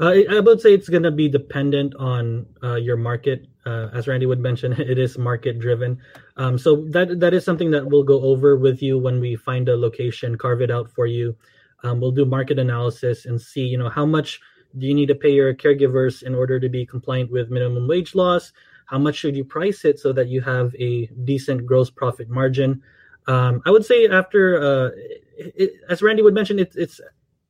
Uh, 0.00 0.14
I 0.30 0.40
would 0.40 0.62
say 0.62 0.72
it's 0.72 0.88
going 0.88 1.02
to 1.02 1.10
be 1.10 1.28
dependent 1.28 1.94
on 1.96 2.46
uh, 2.62 2.76
your 2.76 2.96
market. 2.96 3.46
Uh, 3.66 3.90
as 3.92 4.08
Randy 4.08 4.24
would 4.24 4.40
mention, 4.40 4.72
it 4.92 4.98
is 4.98 5.18
market 5.18 5.58
driven. 5.60 6.00
Um, 6.38 6.56
so 6.56 6.86
that 6.88 7.20
that 7.20 7.34
is 7.34 7.44
something 7.44 7.70
that 7.72 7.84
we'll 7.84 8.04
go 8.04 8.22
over 8.22 8.56
with 8.56 8.80
you 8.80 8.98
when 8.98 9.20
we 9.20 9.36
find 9.36 9.68
a 9.68 9.76
location, 9.76 10.38
carve 10.38 10.62
it 10.62 10.70
out 10.70 10.90
for 10.90 11.04
you. 11.04 11.36
Um, 11.84 12.00
we'll 12.00 12.10
do 12.10 12.24
market 12.24 12.58
analysis 12.58 13.26
and 13.26 13.38
see, 13.38 13.66
you 13.66 13.76
know, 13.76 13.90
how 13.90 14.06
much 14.06 14.40
do 14.78 14.86
you 14.86 14.94
need 14.94 15.08
to 15.08 15.14
pay 15.14 15.30
your 15.30 15.52
caregivers 15.52 16.22
in 16.22 16.34
order 16.34 16.58
to 16.58 16.70
be 16.70 16.86
compliant 16.86 17.30
with 17.30 17.50
minimum 17.50 17.86
wage 17.86 18.14
laws? 18.14 18.54
How 18.92 18.98
much 18.98 19.16
should 19.16 19.34
you 19.34 19.42
price 19.42 19.86
it 19.86 19.98
so 19.98 20.12
that 20.12 20.28
you 20.28 20.42
have 20.42 20.74
a 20.78 21.06
decent 21.24 21.64
gross 21.64 21.88
profit 21.88 22.28
margin? 22.28 22.82
Um, 23.26 23.62
I 23.64 23.70
would 23.70 23.86
say 23.86 24.06
after, 24.06 24.62
uh, 24.62 24.90
it, 25.38 25.80
as 25.88 26.02
Randy 26.02 26.20
would 26.20 26.34
mention, 26.34 26.58
it, 26.58 26.76
it's 26.76 27.00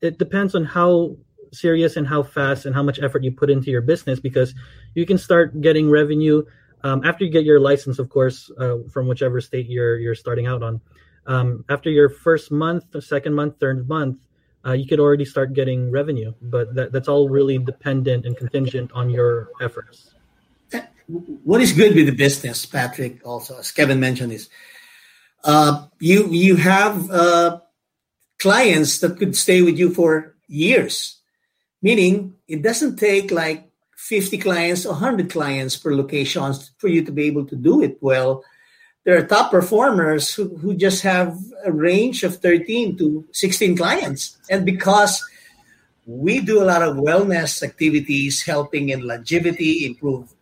it 0.01 0.19
depends 0.19 0.55
on 0.55 0.65
how 0.65 1.17
serious 1.53 1.97
and 1.97 2.07
how 2.07 2.23
fast 2.23 2.65
and 2.65 2.73
how 2.77 2.83
much 2.85 3.01
effort 3.01 3.25
you 3.25 3.33
put 3.33 3.51
into 3.51 3.73
your 3.73 3.83
business 3.83 4.21
because 4.21 4.55
you 4.95 5.05
can 5.05 5.19
start 5.19 5.61
getting 5.61 5.91
revenue 5.91 6.45
um, 6.85 7.05
after 7.05 7.25
you 7.25 7.31
get 7.31 7.45
your 7.45 7.59
license, 7.59 7.99
of 7.99 8.09
course, 8.09 8.49
uh, 8.59 8.77
from 8.93 9.09
whichever 9.09 9.41
state 9.41 9.67
you're 9.67 9.99
you're 9.99 10.15
starting 10.15 10.47
out 10.47 10.63
on. 10.63 10.81
Um, 11.27 11.65
after 11.69 11.91
your 11.91 12.09
first 12.09 12.53
month, 12.53 12.85
second 13.03 13.35
month, 13.35 13.59
third 13.59 13.89
month, 13.89 14.19
uh, 14.65 14.73
you 14.73 14.87
could 14.87 15.01
already 15.01 15.25
start 15.25 15.55
getting 15.55 15.91
revenue, 15.91 16.33
but 16.41 16.73
that, 16.77 16.93
that's 16.93 17.09
all 17.09 17.29
really 17.29 17.59
dependent 17.59 18.27
and 18.27 18.37
contingent 18.37 18.93
on 18.93 19.11
your 19.11 19.51
efforts. 19.61 20.15
What 21.45 21.61
is 21.61 21.73
good 21.73 21.95
with 21.95 22.07
the 22.07 22.13
business, 22.13 22.67
Patrick? 22.67 23.27
Also, 23.27 23.59
as 23.59 23.73
Kevin 23.73 24.01
mentioned, 24.01 24.33
is 24.33 24.49
uh, 25.45 25.87
you 25.99 26.29
you 26.29 26.57
have 26.57 27.11
uh, 27.11 27.61
clients 28.39 28.99
that 29.01 29.19
could 29.19 29.37
stay 29.37 29.63
with 29.63 29.79
you 29.79 29.93
for 29.93 30.35
years 30.49 31.23
meaning 31.83 32.35
it 32.49 32.63
doesn't 32.63 32.97
take 32.97 33.31
like 33.31 33.69
50 33.97 34.39
clients 34.39 34.87
or 34.87 34.93
100 34.93 35.31
clients 35.31 35.77
per 35.77 35.95
location 35.95 36.55
for 36.79 36.89
you 36.89 37.05
to 37.05 37.13
be 37.13 37.25
able 37.25 37.45
to 37.47 37.57
do 37.57 37.83
it 37.83 37.99
well 38.01 38.45
there 39.05 39.19
are 39.19 39.27
top 39.27 39.51
performers 39.51 40.33
who, 40.33 40.57
who 40.59 40.75
just 40.75 41.03
have 41.03 41.37
a 41.65 41.73
range 41.73 42.23
of 42.23 42.37
13 42.37 42.97
to 42.99 43.27
16 43.33 43.77
clients 43.77 44.39
and 44.49 44.65
because 44.65 45.23
we 46.07 46.41
do 46.41 46.63
a 46.63 46.67
lot 46.67 46.83
of 46.83 46.97
wellness 46.97 47.63
activities 47.63 48.43
helping 48.43 48.89
in 48.89 49.07
longevity 49.07 49.87
improve 49.87 50.33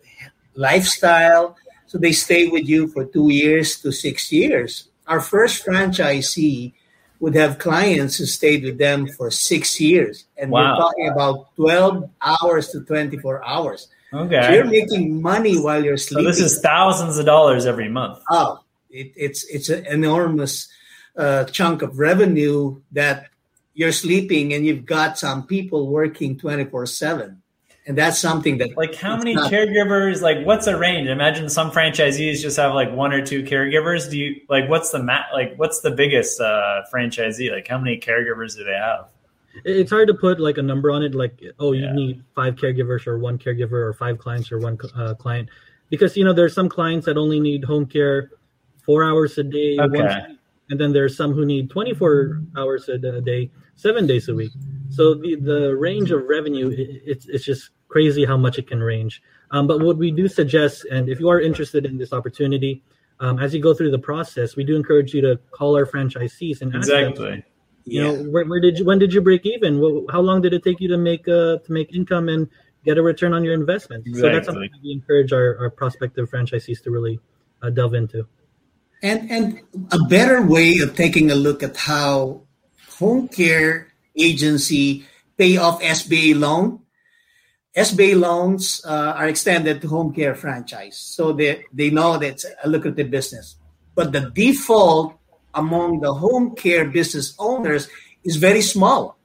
lifestyle 0.54 1.56
so 1.86 1.98
they 1.98 2.12
stay 2.12 2.48
with 2.48 2.68
you 2.68 2.88
for 2.88 3.04
two 3.04 3.30
years 3.30 3.80
to 3.80 3.92
six 3.92 4.32
years 4.32 4.88
our 5.06 5.20
first 5.20 5.64
franchisee 5.64 6.72
would 7.20 7.34
have 7.34 7.58
clients 7.58 8.16
who 8.16 8.24
stayed 8.24 8.64
with 8.64 8.78
them 8.78 9.06
for 9.06 9.30
six 9.30 9.78
years. 9.78 10.24
And 10.36 10.50
wow. 10.50 10.72
we're 10.72 10.76
talking 10.78 11.08
about 11.08 11.54
12 11.56 12.10
hours 12.22 12.68
to 12.70 12.80
24 12.80 13.44
hours. 13.44 13.88
Okay. 14.12 14.42
So 14.42 14.52
you're 14.52 14.64
making 14.64 15.22
money 15.22 15.60
while 15.60 15.84
you're 15.84 15.98
sleeping. 15.98 16.32
So 16.32 16.40
this 16.40 16.52
is 16.52 16.60
thousands 16.60 17.18
of 17.18 17.26
dollars 17.26 17.66
every 17.66 17.88
month. 17.88 18.20
Oh, 18.30 18.60
it, 18.88 19.12
it's 19.14 19.44
it's 19.44 19.68
an 19.68 19.86
enormous 19.86 20.68
uh, 21.16 21.44
chunk 21.44 21.82
of 21.82 21.98
revenue 21.98 22.80
that 22.90 23.28
you're 23.74 23.92
sleeping 23.92 24.52
and 24.52 24.66
you've 24.66 24.84
got 24.84 25.16
some 25.16 25.46
people 25.46 25.88
working 25.88 26.36
24 26.36 26.86
7 26.86 27.40
and 27.86 27.96
that's 27.96 28.18
something 28.18 28.58
that 28.58 28.76
like 28.76 28.94
how 28.94 29.16
many 29.16 29.34
not, 29.34 29.50
caregivers 29.50 30.20
like 30.20 30.44
what's 30.44 30.66
a 30.66 30.76
range? 30.76 31.08
Imagine 31.08 31.48
some 31.48 31.70
franchisees 31.70 32.40
just 32.40 32.56
have 32.56 32.74
like 32.74 32.92
one 32.92 33.12
or 33.12 33.24
two 33.24 33.42
caregivers. 33.42 34.10
Do 34.10 34.18
you 34.18 34.40
like 34.48 34.68
what's 34.68 34.90
the 34.90 35.02
mat 35.02 35.26
like 35.32 35.54
what's 35.56 35.80
the 35.80 35.90
biggest 35.90 36.40
uh 36.40 36.82
franchisee? 36.92 37.50
Like 37.50 37.66
how 37.66 37.78
many 37.78 37.98
caregivers 37.98 38.56
do 38.56 38.64
they 38.64 38.74
have? 38.74 39.08
It's 39.64 39.90
hard 39.90 40.08
to 40.08 40.14
put 40.14 40.38
like 40.38 40.58
a 40.58 40.62
number 40.62 40.90
on 40.90 41.02
it 41.02 41.14
like 41.14 41.42
oh 41.58 41.72
you 41.72 41.84
yeah. 41.84 41.92
need 41.92 42.22
five 42.34 42.56
caregivers 42.56 43.06
or 43.06 43.18
one 43.18 43.38
caregiver 43.38 43.72
or 43.72 43.92
five 43.94 44.18
clients 44.18 44.52
or 44.52 44.58
one 44.58 44.78
uh, 44.94 45.14
client. 45.14 45.48
Because 45.88 46.16
you 46.16 46.24
know 46.24 46.32
there's 46.32 46.54
some 46.54 46.68
clients 46.68 47.06
that 47.06 47.16
only 47.16 47.40
need 47.40 47.64
home 47.64 47.86
care 47.86 48.30
four 48.84 49.02
hours 49.04 49.38
a 49.38 49.42
day 49.42 49.78
okay. 49.80 50.36
And 50.70 50.80
then 50.80 50.92
there's 50.92 51.16
some 51.16 51.32
who 51.32 51.44
need 51.44 51.68
24 51.70 52.42
hours 52.56 52.88
a 52.88 52.98
day 53.20 53.50
seven 53.76 54.06
days 54.06 54.28
a 54.28 54.34
week 54.34 54.52
so 54.88 55.14
the, 55.14 55.36
the 55.36 55.76
range 55.76 56.10
of 56.10 56.22
revenue 56.24 56.70
it, 56.70 57.02
it's, 57.04 57.26
it's 57.28 57.44
just 57.44 57.70
crazy 57.90 58.24
how 58.24 58.38
much 58.38 58.58
it 58.58 58.66
can 58.66 58.80
range. 58.80 59.22
Um, 59.50 59.66
but 59.66 59.80
what 59.80 59.98
we 59.98 60.10
do 60.10 60.28
suggest, 60.28 60.86
and 60.90 61.08
if 61.10 61.20
you 61.20 61.28
are 61.28 61.40
interested 61.40 61.84
in 61.84 61.98
this 61.98 62.12
opportunity, 62.12 62.82
um, 63.18 63.38
as 63.38 63.52
you 63.52 63.60
go 63.60 63.74
through 63.74 63.90
the 63.90 63.98
process, 63.98 64.56
we 64.56 64.64
do 64.64 64.74
encourage 64.74 65.12
you 65.12 65.20
to 65.20 65.36
call 65.50 65.76
our 65.76 65.84
franchisees 65.84 66.62
and 66.62 66.74
exactly. 66.74 67.30
Them, 67.30 67.42
you 67.84 68.02
yeah. 68.02 68.12
know, 68.12 68.30
where, 68.30 68.46
where, 68.46 68.60
did 68.60 68.78
you, 68.78 68.84
when 68.84 68.98
did 68.98 69.12
you 69.12 69.20
break 69.20 69.44
even? 69.44 70.06
how 70.10 70.20
long 70.20 70.40
did 70.40 70.54
it 70.54 70.62
take 70.62 70.80
you 70.80 70.88
to 70.88 70.96
make 70.96 71.28
uh, 71.28 71.58
to 71.58 71.72
make 71.72 71.94
income 71.94 72.28
and 72.28 72.48
get 72.84 72.96
a 72.96 73.02
return 73.02 73.34
on 73.34 73.44
your 73.44 73.54
investment? 73.54 74.06
Exactly. 74.06 74.20
So 74.20 74.34
that's 74.34 74.46
something 74.46 74.70
we 74.82 74.92
encourage 74.92 75.32
our, 75.32 75.58
our 75.58 75.70
prospective 75.70 76.30
franchisees 76.30 76.82
to 76.84 76.90
really 76.90 77.20
uh, 77.62 77.70
delve 77.70 77.94
into. 77.94 78.26
And 79.02 79.30
and 79.30 79.60
a 79.92 79.98
better 80.08 80.42
way 80.42 80.78
of 80.78 80.94
taking 80.94 81.30
a 81.30 81.34
look 81.34 81.62
at 81.62 81.76
how 81.76 82.42
home 82.98 83.28
care 83.28 83.88
agency 84.16 85.06
pay 85.38 85.56
off 85.56 85.80
SBA 85.80 86.38
loan 86.38 86.80
SBA 87.76 88.18
loans 88.18 88.82
uh, 88.84 89.14
are 89.16 89.28
extended 89.28 89.80
to 89.80 89.88
home 89.88 90.12
care 90.12 90.34
franchise, 90.34 90.98
so 90.98 91.32
they, 91.32 91.64
they 91.72 91.90
know 91.90 92.18
that 92.18 92.26
it's 92.26 92.46
a 92.64 92.68
lucrative 92.68 93.10
business. 93.10 93.56
But 93.94 94.10
the 94.12 94.30
default 94.34 95.14
among 95.54 96.00
the 96.00 96.12
home 96.12 96.56
care 96.56 96.84
business 96.84 97.34
owners 97.38 97.88
is 98.24 98.36
very 98.36 98.62
small. 98.62 99.18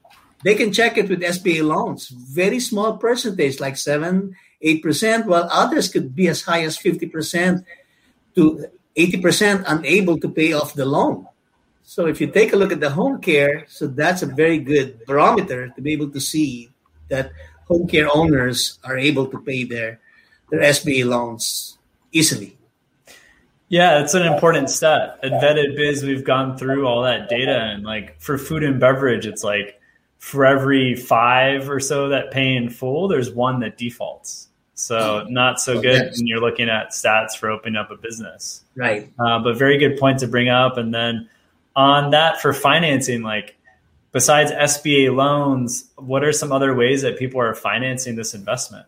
They 0.43 0.53
can 0.53 0.71
check 0.71 0.97
it 0.97 1.09
with 1.09 1.21
SBA 1.21 1.65
loans, 1.65 2.09
very 2.09 2.59
small 2.59 2.97
percentage, 2.97 3.59
like 3.59 3.77
seven, 3.77 4.35
eight 4.61 4.83
percent, 4.83 5.25
while 5.25 5.49
others 5.51 5.89
could 5.89 6.15
be 6.15 6.27
as 6.27 6.43
high 6.43 6.63
as 6.63 6.77
fifty 6.77 7.07
percent 7.07 7.65
to 8.35 8.67
eighty 8.95 9.19
percent 9.21 9.63
unable 9.67 10.17
to 10.19 10.29
pay 10.29 10.53
off 10.53 10.73
the 10.73 10.85
loan. 10.85 11.27
So 11.83 12.07
if 12.07 12.19
you 12.19 12.27
take 12.27 12.53
a 12.53 12.55
look 12.55 12.71
at 12.71 12.79
the 12.79 12.89
home 12.89 13.21
care, 13.21 13.65
so 13.67 13.87
that's 13.87 14.23
a 14.23 14.25
very 14.25 14.57
good 14.57 15.05
barometer 15.05 15.69
to 15.69 15.81
be 15.81 15.93
able 15.93 16.09
to 16.11 16.19
see 16.19 16.71
that 17.09 17.31
home 17.67 17.87
care 17.87 18.09
owners 18.13 18.79
are 18.83 18.97
able 18.97 19.27
to 19.27 19.39
pay 19.39 19.63
their 19.63 19.99
their 20.49 20.61
SBA 20.61 21.05
loans 21.05 21.77
easily. 22.11 22.57
Yeah, 23.67 24.01
it's 24.01 24.13
an 24.13 24.25
important 24.25 24.69
stat. 24.69 25.19
At 25.23 25.31
Vetted 25.41 25.75
Biz, 25.75 26.03
we've 26.03 26.23
gone 26.23 26.57
through 26.57 26.87
all 26.87 27.01
that 27.01 27.29
data, 27.29 27.59
and 27.59 27.83
like 27.83 28.21
for 28.21 28.37
food 28.37 28.63
and 28.63 28.79
beverage, 28.79 29.25
it's 29.25 29.43
like 29.43 29.79
for 30.19 30.45
every 30.45 30.95
five 30.95 31.69
or 31.69 31.79
so 31.79 32.09
that 32.09 32.31
pay 32.31 32.55
in 32.55 32.69
full, 32.69 33.07
there's 33.07 33.31
one 33.31 33.59
that 33.61 33.77
defaults. 33.77 34.49
So 34.75 35.25
not 35.29 35.59
so 35.61 35.81
good 35.81 36.03
yes. 36.03 36.17
when 36.17 36.27
you're 36.27 36.41
looking 36.41 36.69
at 36.69 36.89
stats 36.89 37.35
for 37.35 37.49
opening 37.49 37.77
up 37.77 37.91
a 37.91 37.95
business. 37.95 38.61
Right. 38.75 39.09
Uh, 39.17 39.39
but 39.39 39.57
very 39.57 39.77
good 39.77 39.97
point 39.97 40.19
to 40.19 40.27
bring 40.27 40.49
up. 40.49 40.77
And 40.77 40.93
then 40.93 41.29
on 41.75 42.11
that 42.11 42.41
for 42.41 42.53
financing, 42.53 43.23
like 43.23 43.55
besides 44.11 44.51
SBA 44.51 45.15
loans, 45.15 45.89
what 45.95 46.23
are 46.23 46.33
some 46.33 46.51
other 46.51 46.75
ways 46.75 47.03
that 47.03 47.17
people 47.17 47.39
are 47.39 47.55
financing 47.55 48.15
this 48.15 48.33
investment? 48.33 48.85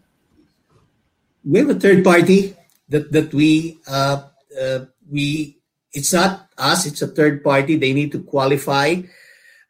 We 1.46 1.60
have 1.60 1.70
a 1.70 1.76
third 1.76 2.04
party 2.04 2.56
that 2.90 3.12
that 3.14 3.34
we 3.34 3.80
uh, 3.88 4.24
uh, 4.60 4.80
we 5.10 5.58
it's 5.94 6.12
not 6.12 6.50
us; 6.58 6.86
it's 6.86 7.02
a 7.02 7.08
third 7.08 7.44
party. 7.44 7.78
They 7.78 7.94
need 7.94 8.12
to 8.12 8.20
qualify, 8.20 9.04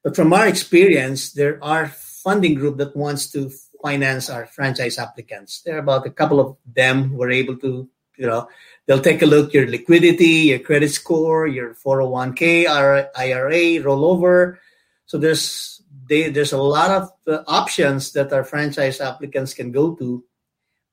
but 0.03 0.15
from 0.15 0.34
our 0.34 0.47
experience, 0.47 1.34
there 1.34 1.63
are 1.63 1.88
funding 1.88 2.56
group 2.56 2.77
that 2.77 2.95
wants 2.95 3.32
to 3.32 3.51
finance 3.82 4.30
our 4.30 4.46
franchise 4.46 4.98
applicants. 4.98 5.62
There 5.62 5.76
are 5.76 5.80
about 5.80 6.08
a 6.08 6.12
couple 6.12 6.40
of 6.40 6.58
them 6.66 7.10
who 7.10 7.22
are 7.24 7.32
able 7.32 7.58
to, 7.58 7.90
you 8.18 8.28
know, 8.28 8.50
they'll 8.86 9.02
take 9.02 9.22
a 9.22 9.26
look 9.26 9.54
your 9.54 9.68
liquidity, 9.68 10.52
your 10.52 10.60
credit 10.60 10.90
score, 10.90 11.48
your 11.48 11.74
401k, 11.76 12.68
IRA, 12.68 13.84
rollover. 13.84 14.58
So 15.06 15.18
there's 15.18 15.82
they, 16.10 16.30
there's 16.30 16.54
a 16.54 16.62
lot 16.62 16.92
of 16.92 17.12
uh, 17.28 17.44
options 17.48 18.13
that 18.13 18.32
our 18.32 18.44
franchise 18.44 19.02
applicants 19.02 19.54
can 19.54 19.72
go 19.72 19.94
to, 19.96 20.24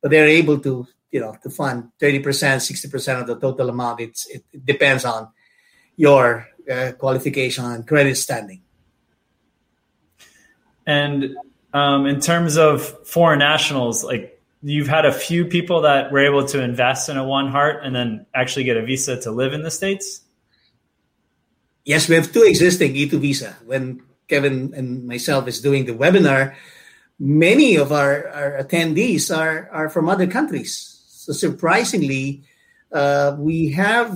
but 0.03 0.11
they're 0.11 0.29
able 0.29 0.59
to 0.61 0.87
you 1.15 1.21
know 1.21 1.37
to 1.45 1.49
fund 1.49 1.91
30% 2.01 2.25
60% 2.25 3.21
of 3.21 3.27
the 3.29 3.39
total 3.39 3.69
amount 3.69 4.01
it's 4.01 4.27
it, 4.27 4.45
it 4.53 4.67
depends 4.67 5.05
on 5.05 5.29
your 5.97 6.49
uh, 6.69 6.91
qualification 6.99 7.65
and 7.65 7.87
credit 7.87 8.17
standing 8.17 8.61
and 10.87 11.37
um, 11.75 12.07
in 12.07 12.21
terms 12.21 12.57
of 12.57 12.83
foreign 13.07 13.41
nationals 13.41 14.03
like 14.03 14.41
you've 14.63 14.89
had 14.89 15.05
a 15.05 15.13
few 15.13 15.45
people 15.45 15.83
that 15.83 16.11
were 16.11 16.25
able 16.25 16.47
to 16.47 16.63
invest 16.63 17.11
in 17.11 17.19
a 17.19 17.25
one 17.25 17.51
heart 17.51 17.85
and 17.85 17.95
then 17.95 18.25
actually 18.35 18.65
get 18.65 18.79
a 18.79 18.83
visa 18.83 19.21
to 19.21 19.31
live 19.31 19.53
in 19.53 19.63
the 19.63 19.71
states 19.71 20.23
yes 21.85 22.09
we 22.09 22.15
have 22.15 22.33
two 22.33 22.43
existing 22.43 22.95
e2 22.95 23.21
visa 23.21 23.55
when 23.67 24.01
kevin 24.29 24.73
and 24.75 25.07
myself 25.07 25.47
is 25.47 25.61
doing 25.61 25.85
the 25.85 25.93
webinar 25.93 26.55
many 27.19 27.77
of 27.77 27.93
our, 27.93 28.29
our 28.31 28.65
attendees 28.65 29.29
are, 29.37 29.69
are 29.71 29.91
from 29.91 30.09
other 30.09 30.27
countries 30.27 30.95
so 31.25 31.33
surprisingly, 31.33 32.45
uh, 32.93 33.35
we 33.39 33.73
have 33.73 34.13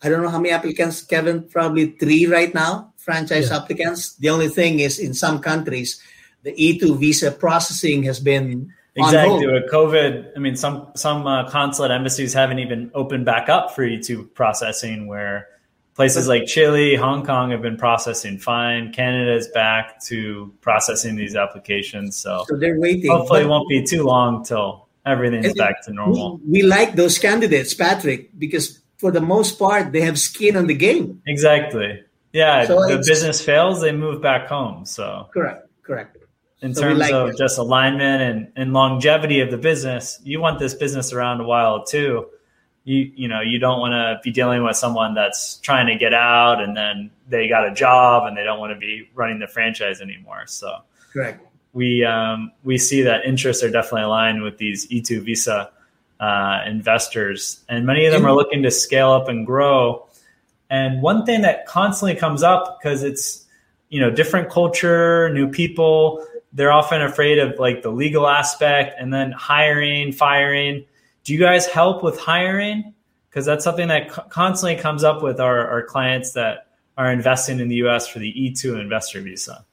I 0.00 0.08
don't 0.08 0.22
know 0.22 0.30
how 0.30 0.38
many 0.38 0.50
applicants, 0.50 1.02
Kevin. 1.02 1.42
Probably 1.42 1.90
three 2.00 2.24
right 2.26 2.54
now, 2.54 2.94
franchise 2.96 3.50
yeah. 3.50 3.58
applicants. 3.58 4.14
The 4.16 4.30
only 4.30 4.48
thing 4.48 4.80
is, 4.80 4.98
in 4.98 5.12
some 5.12 5.40
countries, 5.40 6.00
the 6.42 6.52
E2 6.52 6.98
visa 6.98 7.30
processing 7.30 8.02
has 8.04 8.20
been 8.20 8.72
exactly 8.94 9.46
with 9.46 9.70
COVID. 9.70 10.32
I 10.36 10.38
mean, 10.38 10.56
some 10.56 10.88
some 10.94 11.26
uh, 11.26 11.48
consulate 11.50 11.90
embassies 11.90 12.32
haven't 12.32 12.58
even 12.58 12.90
opened 12.94 13.24
back 13.24 13.48
up 13.48 13.74
for 13.74 13.82
E2 13.82 14.34
processing. 14.34 15.06
Where 15.06 15.48
places 15.94 16.28
like 16.28 16.46
Chile, 16.46 16.94
Hong 16.94 17.24
Kong 17.24 17.50
have 17.50 17.62
been 17.62 17.76
processing 17.76 18.38
fine. 18.38 18.92
Canada 18.92 19.34
is 19.34 19.48
back 19.48 20.00
to 20.04 20.52
processing 20.60 21.16
these 21.16 21.36
applications. 21.36 22.16
So, 22.16 22.44
so 22.48 22.56
they're 22.56 22.78
waiting. 22.78 23.10
Hopefully, 23.10 23.42
it 23.42 23.48
won't 23.48 23.68
be 23.68 23.82
too 23.82 24.04
long 24.04 24.44
till 24.44 24.88
everything's 25.04 25.54
back 25.54 25.82
to 25.84 25.92
normal. 25.92 26.38
We, 26.38 26.62
we 26.62 26.62
like 26.62 26.94
those 26.94 27.18
candidates, 27.18 27.74
Patrick, 27.74 28.38
because 28.38 28.80
for 28.98 29.10
the 29.10 29.20
most 29.20 29.58
part 29.58 29.92
they 29.92 30.02
have 30.02 30.18
skin 30.18 30.56
on 30.56 30.66
the 30.66 30.74
game. 30.74 31.22
Exactly. 31.26 32.02
Yeah. 32.32 32.66
So 32.66 32.86
the 32.86 32.98
business 32.98 33.44
fails, 33.44 33.80
they 33.80 33.92
move 33.92 34.20
back 34.20 34.48
home. 34.48 34.84
So 34.84 35.28
correct, 35.32 35.68
correct. 35.82 36.16
In 36.60 36.74
so 36.74 36.82
terms 36.82 36.98
like 36.98 37.12
of 37.12 37.30
it. 37.30 37.38
just 37.38 37.58
alignment 37.58 38.22
and, 38.22 38.52
and 38.56 38.72
longevity 38.72 39.40
of 39.40 39.50
the 39.50 39.58
business, 39.58 40.20
you 40.24 40.40
want 40.40 40.58
this 40.58 40.74
business 40.74 41.12
around 41.12 41.40
a 41.40 41.44
while 41.44 41.84
too. 41.84 42.26
You 42.84 43.12
you 43.14 43.28
know 43.28 43.40
you 43.40 43.58
don't 43.58 43.80
want 43.80 43.92
to 43.92 44.20
be 44.24 44.32
dealing 44.32 44.64
with 44.64 44.76
someone 44.76 45.14
that's 45.14 45.58
trying 45.58 45.86
to 45.86 45.96
get 45.96 46.14
out 46.14 46.62
and 46.62 46.76
then 46.76 47.10
they 47.28 47.48
got 47.48 47.68
a 47.68 47.74
job 47.74 48.26
and 48.26 48.36
they 48.36 48.44
don't 48.44 48.58
want 48.58 48.72
to 48.72 48.78
be 48.78 49.08
running 49.14 49.38
the 49.38 49.46
franchise 49.46 50.00
anymore. 50.00 50.44
So 50.46 50.78
correct 51.12 51.44
we 51.72 52.04
um, 52.04 52.52
we 52.64 52.78
see 52.78 53.02
that 53.02 53.24
interests 53.24 53.62
are 53.62 53.70
definitely 53.70 54.02
aligned 54.02 54.42
with 54.42 54.58
these 54.58 54.88
E2 54.88 55.24
visa 55.24 55.70
uh, 56.20 56.62
investors, 56.66 57.62
and 57.68 57.86
many 57.86 58.06
of 58.06 58.12
them 58.12 58.26
are 58.26 58.32
looking 58.32 58.62
to 58.62 58.70
scale 58.70 59.12
up 59.12 59.28
and 59.28 59.46
grow. 59.46 60.06
And 60.70 61.00
one 61.00 61.24
thing 61.24 61.42
that 61.42 61.66
constantly 61.66 62.16
comes 62.16 62.42
up 62.42 62.78
because 62.78 63.02
it's 63.02 63.44
you 63.90 64.00
know 64.00 64.10
different 64.10 64.50
culture, 64.50 65.30
new 65.32 65.48
people, 65.48 66.26
they're 66.52 66.72
often 66.72 67.02
afraid 67.02 67.38
of 67.38 67.58
like 67.58 67.82
the 67.82 67.90
legal 67.90 68.26
aspect, 68.26 68.94
and 68.98 69.12
then 69.12 69.32
hiring, 69.32 70.12
firing. 70.12 70.84
Do 71.24 71.32
you 71.32 71.40
guys 71.40 71.66
help 71.66 72.02
with 72.02 72.18
hiring? 72.18 72.94
Because 73.28 73.44
that's 73.44 73.64
something 73.64 73.88
that 73.88 74.08
co- 74.08 74.22
constantly 74.22 74.76
comes 74.76 75.04
up 75.04 75.22
with 75.22 75.40
our, 75.40 75.68
our 75.68 75.82
clients 75.82 76.32
that 76.32 76.68
are 76.96 77.12
investing 77.12 77.60
in 77.60 77.68
the 77.68 77.76
U.S. 77.76 78.08
for 78.08 78.18
the 78.18 78.32
E2 78.32 78.80
investor 78.80 79.20
visa 79.20 79.64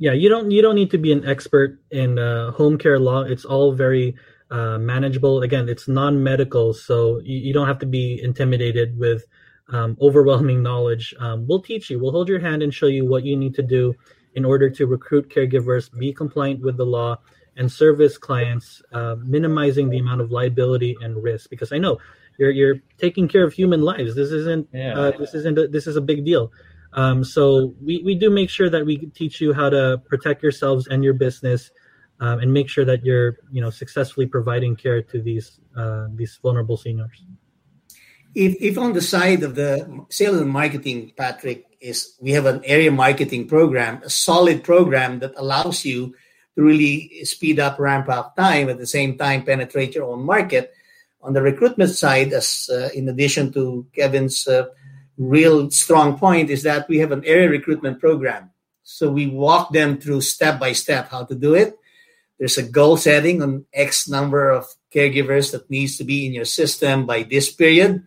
yeah 0.00 0.12
you 0.12 0.28
don't 0.28 0.50
you 0.50 0.60
don't 0.60 0.74
need 0.74 0.90
to 0.90 0.98
be 0.98 1.12
an 1.12 1.24
expert 1.28 1.78
in 1.92 2.18
uh, 2.18 2.50
home 2.52 2.76
care 2.76 2.98
law 2.98 3.22
it's 3.22 3.44
all 3.44 3.72
very 3.72 4.16
uh, 4.50 4.78
manageable 4.78 5.42
again 5.42 5.68
it's 5.68 5.86
non-medical 5.86 6.72
so 6.72 7.20
you, 7.20 7.38
you, 7.38 7.52
don't 7.52 7.68
have 7.68 7.78
to 7.78 7.86
be 7.86 8.20
intimidated 8.20 8.98
with 8.98 9.24
um, 9.68 9.96
overwhelming 10.00 10.60
knowledge 10.62 11.14
um, 11.20 11.46
we'll 11.46 11.62
teach 11.62 11.88
you 11.88 12.00
we'll 12.00 12.10
hold 12.10 12.28
your 12.28 12.40
hand 12.40 12.62
and 12.62 12.74
show 12.74 12.86
you 12.86 13.06
what 13.06 13.24
you 13.24 13.36
need 13.36 13.54
to 13.54 13.62
do 13.62 13.94
in 14.34 14.44
order 14.44 14.70
to 14.70 14.86
recruit 14.86 15.28
caregivers 15.28 15.90
be 15.98 16.12
compliant 16.12 16.60
with 16.60 16.76
the 16.76 16.86
law 16.86 17.16
and 17.56 17.70
service 17.70 18.16
clients 18.16 18.82
uh, 18.92 19.16
minimizing 19.24 19.90
the 19.90 19.98
amount 19.98 20.20
of 20.20 20.30
liability 20.30 20.96
and 21.00 21.22
risk 21.22 21.50
because 21.50 21.72
i 21.72 21.78
know 21.78 21.98
you're 22.38 22.50
you're 22.50 22.76
taking 22.98 23.28
care 23.28 23.44
of 23.44 23.52
human 23.52 23.82
lives 23.82 24.14
this 24.14 24.30
isn't 24.30 24.68
yeah. 24.72 24.98
Uh, 24.98 25.10
this 25.18 25.34
isn't 25.34 25.58
a, 25.58 25.68
this 25.68 25.86
is 25.86 25.96
a 25.96 26.00
big 26.00 26.24
deal 26.24 26.50
um, 26.92 27.22
so 27.22 27.74
we, 27.82 28.02
we 28.04 28.14
do 28.14 28.30
make 28.30 28.50
sure 28.50 28.68
that 28.68 28.84
we 28.84 28.96
teach 28.96 29.40
you 29.40 29.52
how 29.52 29.70
to 29.70 30.02
protect 30.08 30.42
yourselves 30.42 30.88
and 30.88 31.04
your 31.04 31.14
business, 31.14 31.70
um, 32.18 32.40
and 32.40 32.52
make 32.52 32.68
sure 32.68 32.84
that 32.84 33.04
you're 33.04 33.38
you 33.50 33.60
know 33.60 33.70
successfully 33.70 34.26
providing 34.26 34.76
care 34.76 35.02
to 35.02 35.22
these 35.22 35.60
uh, 35.76 36.06
these 36.14 36.38
vulnerable 36.42 36.76
seniors. 36.76 37.24
If, 38.34 38.56
if 38.60 38.78
on 38.78 38.92
the 38.92 39.02
side 39.02 39.42
of 39.42 39.54
the 39.54 40.06
sales 40.08 40.40
and 40.40 40.50
marketing, 40.50 41.12
Patrick, 41.16 41.66
is 41.80 42.14
we 42.20 42.32
have 42.32 42.46
an 42.46 42.62
area 42.64 42.92
marketing 42.92 43.48
program, 43.48 44.02
a 44.04 44.10
solid 44.10 44.62
program 44.62 45.18
that 45.20 45.32
allows 45.36 45.84
you 45.84 46.14
to 46.54 46.62
really 46.62 47.24
speed 47.24 47.58
up 47.58 47.78
ramp 47.78 48.08
up 48.08 48.36
time 48.36 48.68
at 48.68 48.78
the 48.78 48.86
same 48.86 49.16
time 49.16 49.42
penetrate 49.42 49.94
your 49.94 50.04
own 50.04 50.24
market. 50.24 50.72
On 51.22 51.32
the 51.32 51.42
recruitment 51.42 51.90
side, 51.90 52.32
as 52.32 52.70
uh, 52.72 52.88
in 52.94 53.08
addition 53.08 53.52
to 53.52 53.86
Kevin's 53.94 54.46
uh, 54.46 54.66
real 55.18 55.70
strong 55.70 56.18
point 56.18 56.50
is 56.50 56.62
that 56.62 56.88
we 56.88 56.98
have 56.98 57.12
an 57.12 57.24
area 57.24 57.48
recruitment 57.48 58.00
program. 58.00 58.50
So 58.82 59.10
we 59.10 59.26
walk 59.26 59.72
them 59.72 59.98
through 59.98 60.22
step 60.22 60.58
by 60.58 60.72
step 60.72 61.10
how 61.10 61.24
to 61.24 61.34
do 61.34 61.54
it. 61.54 61.76
There's 62.38 62.56
a 62.56 62.62
goal 62.62 62.96
setting 62.96 63.42
on 63.42 63.66
X 63.72 64.08
number 64.08 64.50
of 64.50 64.66
caregivers 64.94 65.52
that 65.52 65.70
needs 65.70 65.98
to 65.98 66.04
be 66.04 66.26
in 66.26 66.32
your 66.32 66.46
system 66.46 67.04
by 67.04 67.22
this 67.22 67.52
period. 67.52 68.02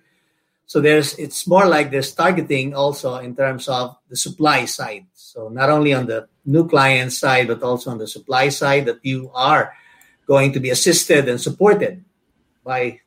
So 0.66 0.82
there's 0.82 1.18
it's 1.20 1.46
more 1.48 1.66
like 1.66 1.92
there's 1.92 2.14
targeting 2.14 2.74
also 2.74 3.18
in 3.18 3.36
terms 3.36 3.68
of 3.68 3.98
the 4.10 4.16
supply 4.16 4.66
side. 4.66 5.06
So 5.14 5.50
not 5.50 5.70
only 5.70 5.94
on 5.94 6.08
the 6.08 6.28
new 6.46 6.68
client 6.68 7.12
side, 7.12 7.48
but 7.48 7.62
also 7.62 7.92
on 7.92 7.98
the 7.98 8.08
supply 8.08 8.50
side 8.50 8.86
that 8.86 9.00
you 9.04 9.30
are 9.34 9.74
going 10.26 10.54
to 10.54 10.60
be 10.60 10.70
assisted 10.70 11.28
and 11.28 11.40
supported 11.40 12.04
by 12.64 13.02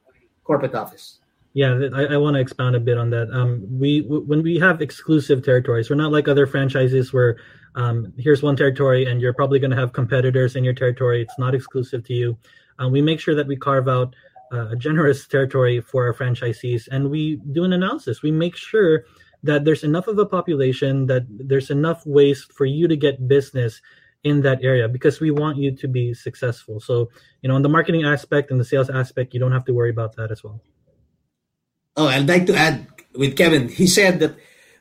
corporate 0.45 0.75
office. 0.75 1.19
Yeah, 1.55 1.89
I, 1.95 2.05
I 2.05 2.17
want 2.19 2.35
to 2.35 2.41
expound 2.41 2.77
a 2.77 2.81
bit 2.81 2.99
on 2.99 3.09
that. 3.11 3.31
Um, 3.33 3.67
we 3.79 4.03
w- 4.03 4.23
when 4.27 4.43
we 4.43 4.59
have 4.59 4.83
exclusive 4.83 5.43
territories, 5.43 5.89
we're 5.89 5.97
not 5.97 6.13
like 6.13 6.29
other 6.29 6.47
franchises 6.47 7.15
where 7.15 7.39
um, 7.75 8.13
here's 8.19 8.43
one 8.43 8.57
territory 8.57 9.07
and 9.07 9.21
you're 9.21 9.33
probably 9.33 9.59
going 9.59 9.71
to 9.71 9.77
have 9.77 9.95
competitors 9.95 10.55
in 10.55 10.65
your 10.65 10.75
territory. 10.75 11.23
It's 11.23 11.39
not 11.39 11.55
exclusive 11.55 12.05
to 12.05 12.13
you. 12.13 12.37
Um, 12.79 12.93
we 12.93 13.01
make 13.01 13.21
sure 13.21 13.35
that 13.35 13.47
we 13.47 13.57
carve 13.57 13.89
out 13.89 14.15
uh, 14.53 14.69
a 14.69 14.77
generous 14.77 15.27
territory 15.27 15.81
for 15.81 16.07
our 16.07 16.15
franchisees, 16.15 16.89
and 16.91 17.11
we 17.11 17.37
do 17.53 17.65
an 17.65 17.73
analysis. 17.73 18.23
We 18.23 18.31
make 18.31 18.57
sure 18.57 19.05
that 19.43 19.65
there's 19.65 19.85
enough 19.85 20.09
of 20.09 20.19
a 20.19 20.27
population 20.27 21.07
that 21.07 21.25
there's 21.29 21.71
enough 21.71 22.05
ways 22.07 22.45
for 22.45 22.65
you 22.65 22.89
to 22.89 22.97
get 22.97 23.29
business 23.29 23.81
in 24.25 24.43
that 24.43 24.59
area 24.63 24.89
because 24.89 25.21
we 25.21 25.31
want 25.31 25.57
you 25.57 25.71
to 25.71 25.87
be 25.87 26.13
successful. 26.15 26.81
So, 26.81 27.11
you 27.43 27.49
know, 27.49 27.55
on 27.55 27.63
the 27.63 27.69
marketing 27.69 28.05
aspect 28.05 28.51
and 28.51 28.59
the 28.59 28.65
sales 28.65 28.91
aspect, 28.91 29.35
you 29.35 29.41
don't 29.41 29.53
have 29.53 29.65
to 29.67 29.75
worry 29.75 29.91
about 29.91 30.17
that 30.17 30.33
as 30.33 30.43
well. 30.43 30.61
Oh, 31.97 32.09
I'd 32.09 32.29
like 32.29 32.47
to 32.47 32.57
add 32.57 32.89
with 33.15 33.37
Kevin. 33.37 33.69
He 33.69 33.87
said 33.87 34.19
that 34.21 34.35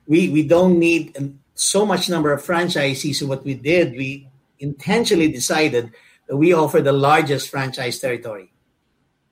we 0.08 0.30
we 0.30 0.43
don't 0.47 0.80
need 0.80 1.38
so 1.54 1.86
much 1.86 2.10
number 2.10 2.32
of 2.32 2.43
franchisees. 2.43 3.15
So 3.15 3.28
what 3.28 3.45
we 3.45 3.54
did, 3.54 3.93
we 3.93 4.28
intentionally 4.60 5.32
decided 5.32 5.91
that 6.28 6.38
we 6.38 6.54
offer 6.54 6.82
the 6.82 6.91
largest 6.91 7.49
franchise 7.49 7.99
territory, 7.99 8.51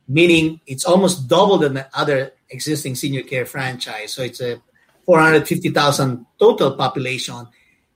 meaning 0.08 0.60
it's 0.66 0.86
almost 0.86 1.28
double 1.28 1.58
than 1.58 1.74
the 1.74 1.88
other 1.94 2.34
existing 2.50 2.96
senior 2.96 3.24
care 3.24 3.46
franchise. 3.46 4.14
So 4.14 4.22
it's 4.22 4.42
a 4.42 4.62
450,000 5.06 6.26
total 6.40 6.76
population, 6.76 7.48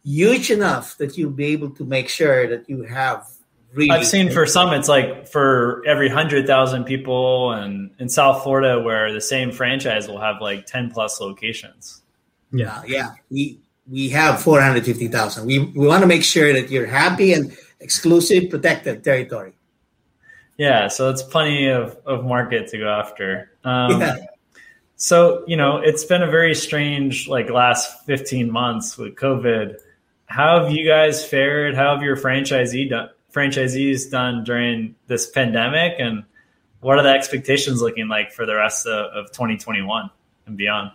huge 0.04 0.52
enough 0.52 0.98
that 0.98 1.18
you'll 1.18 1.32
be 1.32 1.46
able 1.48 1.70
to 1.72 1.86
make 1.86 2.10
sure 2.10 2.48
that 2.48 2.70
you 2.70 2.84
have 2.84 3.28
really. 3.74 3.92
I've 3.92 4.08
seen 4.08 4.30
for 4.30 4.46
some, 4.46 4.74
it's 4.74 4.90
like 4.90 5.28
for 5.28 5.84
every 5.86 6.10
hundred 6.10 6.48
thousand 6.48 6.86
people, 6.86 7.52
and 7.52 7.92
in 8.00 8.10
South 8.10 8.44
Florida, 8.44 8.82
where 8.82 9.14
the 9.14 9.22
same 9.22 9.52
franchise 9.52 10.08
will 10.08 10.20
have 10.20 10.42
like 10.42 10.66
ten 10.66 10.92
plus 10.92 11.22
locations. 11.22 12.02
Yeah, 12.52 12.78
uh, 12.78 12.84
yeah. 12.88 13.12
We 13.30 13.60
we 13.90 14.10
have 14.10 14.42
450,000. 14.42 15.46
We, 15.46 15.60
we 15.60 15.88
want 15.88 16.02
to 16.02 16.08
make 16.08 16.24
sure 16.24 16.52
that 16.54 16.70
you're 16.70 16.88
happy 16.88 17.34
and 17.34 17.56
exclusive, 17.80 18.50
protected 18.50 19.04
territory. 19.04 19.54
Yeah, 20.58 20.88
so 20.88 21.10
it's 21.10 21.22
plenty 21.22 21.68
of, 21.68 21.98
of 22.06 22.26
market 22.26 22.68
to 22.70 22.78
go 22.80 22.90
after. 22.90 23.52
Um, 23.64 24.02
yeah. 24.02 24.18
So, 24.96 25.44
you 25.46 25.56
know, 25.56 25.78
it's 25.78 26.04
been 26.04 26.24
a 26.24 26.30
very 26.30 26.56
strange 26.56 27.28
like 27.28 27.52
last 27.52 28.04
15 28.06 28.52
months 28.52 28.98
with 28.98 29.16
COVID. 29.16 29.76
How 30.26 30.60
have 30.60 30.72
you 30.72 30.86
guys 30.88 31.24
fared? 31.24 31.76
How 31.76 31.94
have 31.94 32.04
your 32.04 32.18
franchisee 32.18 32.90
done, 32.90 33.10
franchisees 33.32 34.10
done 34.10 34.44
during 34.44 34.96
this 35.06 35.30
pandemic? 35.30 35.94
And 36.00 36.24
what 36.80 36.98
are 36.98 37.04
the 37.04 37.10
expectations 37.10 37.80
looking 37.80 38.08
like 38.08 38.32
for 38.32 38.48
the 38.48 38.56
rest 38.56 38.88
of, 38.88 39.12
of 39.14 39.32
2021 39.32 40.10
and 40.48 40.58
beyond? 40.58 40.92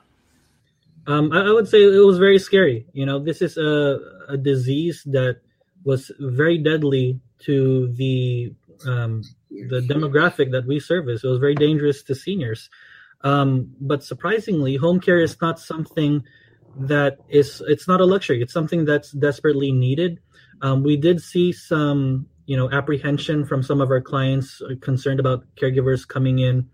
Um, 1.06 1.32
I, 1.32 1.46
I, 1.46 1.52
would 1.52 1.68
say 1.68 1.82
it 1.82 2.04
was 2.04 2.18
very 2.18 2.40
scary. 2.40 2.84
You 2.92 3.06
know, 3.06 3.20
this 3.20 3.40
is 3.40 3.56
a, 3.56 4.00
a 4.28 4.36
disease 4.36 5.02
that 5.06 5.40
was 5.84 6.10
very 6.18 6.58
deadly 6.58 7.20
to 7.40 7.92
the 7.94 8.52
um, 8.86 9.22
the 9.68 9.80
demographic 9.80 10.50
that 10.52 10.66
we 10.66 10.80
service. 10.80 11.24
It 11.24 11.28
was 11.28 11.38
very 11.38 11.54
dangerous 11.54 12.02
to 12.04 12.14
seniors. 12.14 12.70
Um, 13.22 13.70
but 13.80 14.02
surprisingly, 14.02 14.76
home 14.76 15.00
care 15.00 15.20
is 15.20 15.40
not 15.40 15.60
something 15.60 16.24
that 16.76 17.18
is 17.28 17.62
it's 17.66 17.86
not 17.86 18.00
a 18.00 18.04
luxury. 18.04 18.42
It's 18.42 18.52
something 18.52 18.84
that's 18.84 19.12
desperately 19.12 19.72
needed. 19.72 20.20
Um, 20.62 20.82
we 20.82 20.96
did 20.96 21.20
see 21.20 21.52
some 21.52 22.26
you 22.46 22.56
know 22.56 22.70
apprehension 22.70 23.44
from 23.44 23.62
some 23.62 23.80
of 23.80 23.90
our 23.90 24.00
clients 24.00 24.60
concerned 24.80 25.20
about 25.20 25.44
caregivers 25.56 26.06
coming 26.06 26.40
in 26.40 26.68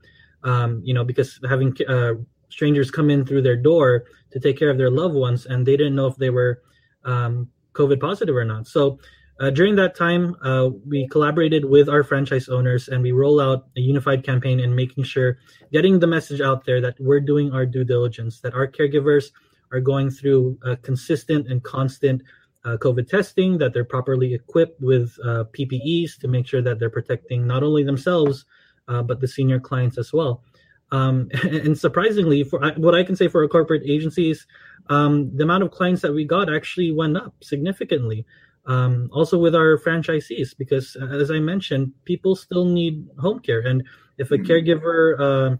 um, 0.44 0.80
you 0.84 0.94
know 0.94 1.04
because 1.04 1.38
having 1.48 1.76
uh, 1.86 2.14
strangers 2.48 2.90
come 2.90 3.10
in 3.10 3.26
through 3.26 3.42
their 3.42 3.56
door 3.56 4.04
to 4.30 4.40
take 4.40 4.58
care 4.58 4.70
of 4.70 4.78
their 4.78 4.90
loved 4.90 5.14
ones, 5.14 5.46
and 5.46 5.66
they 5.66 5.76
didn't 5.76 5.94
know 5.94 6.06
if 6.06 6.16
they 6.16 6.30
were 6.30 6.62
um, 7.04 7.48
COVID 7.72 8.00
positive 8.00 8.36
or 8.36 8.44
not. 8.44 8.66
So 8.66 8.98
uh, 9.40 9.50
during 9.50 9.76
that 9.76 9.94
time, 9.94 10.34
uh, 10.42 10.70
we 10.86 11.06
collaborated 11.08 11.64
with 11.64 11.88
our 11.88 12.02
franchise 12.02 12.48
owners 12.48 12.88
and 12.88 13.02
we 13.02 13.12
roll 13.12 13.40
out 13.40 13.66
a 13.76 13.80
unified 13.80 14.24
campaign 14.24 14.60
in 14.60 14.74
making 14.74 15.04
sure, 15.04 15.38
getting 15.72 16.00
the 16.00 16.06
message 16.06 16.40
out 16.40 16.64
there 16.64 16.80
that 16.80 16.96
we're 16.98 17.20
doing 17.20 17.52
our 17.52 17.66
due 17.66 17.84
diligence, 17.84 18.40
that 18.40 18.54
our 18.54 18.66
caregivers 18.66 19.30
are 19.70 19.80
going 19.80 20.10
through 20.10 20.58
consistent 20.82 21.46
and 21.46 21.62
constant 21.62 22.22
uh, 22.64 22.76
COVID 22.76 23.08
testing, 23.08 23.58
that 23.58 23.72
they're 23.72 23.84
properly 23.84 24.34
equipped 24.34 24.80
with 24.80 25.16
uh, 25.24 25.44
PPEs 25.56 26.18
to 26.20 26.28
make 26.28 26.46
sure 26.46 26.62
that 26.62 26.78
they're 26.78 26.90
protecting 26.90 27.46
not 27.46 27.62
only 27.62 27.82
themselves, 27.84 28.44
uh, 28.88 29.02
but 29.02 29.20
the 29.20 29.28
senior 29.28 29.60
clients 29.60 29.98
as 29.98 30.12
well. 30.12 30.42
Um, 30.90 31.28
and 31.44 31.78
surprisingly, 31.78 32.44
for 32.44 32.72
what 32.76 32.94
I 32.94 33.04
can 33.04 33.16
say 33.16 33.28
for 33.28 33.42
our 33.42 33.48
corporate 33.48 33.82
agencies, 33.86 34.46
um, 34.90 35.34
the 35.36 35.44
amount 35.44 35.62
of 35.62 35.70
clients 35.70 36.02
that 36.02 36.12
we 36.12 36.24
got 36.24 36.52
actually 36.52 36.92
went 36.92 37.16
up 37.16 37.34
significantly. 37.42 38.26
Um, 38.68 39.08
also 39.12 39.38
with 39.38 39.54
our 39.54 39.78
franchisees, 39.78 40.56
because 40.56 40.96
uh, 41.00 41.06
as 41.06 41.30
I 41.30 41.38
mentioned, 41.38 41.92
people 42.04 42.36
still 42.36 42.66
need 42.66 43.08
home 43.18 43.40
care, 43.40 43.60
and 43.60 43.82
if 44.18 44.30
a 44.30 44.36
mm-hmm. 44.36 44.44
caregiver 44.44 45.18
uh, 45.18 45.56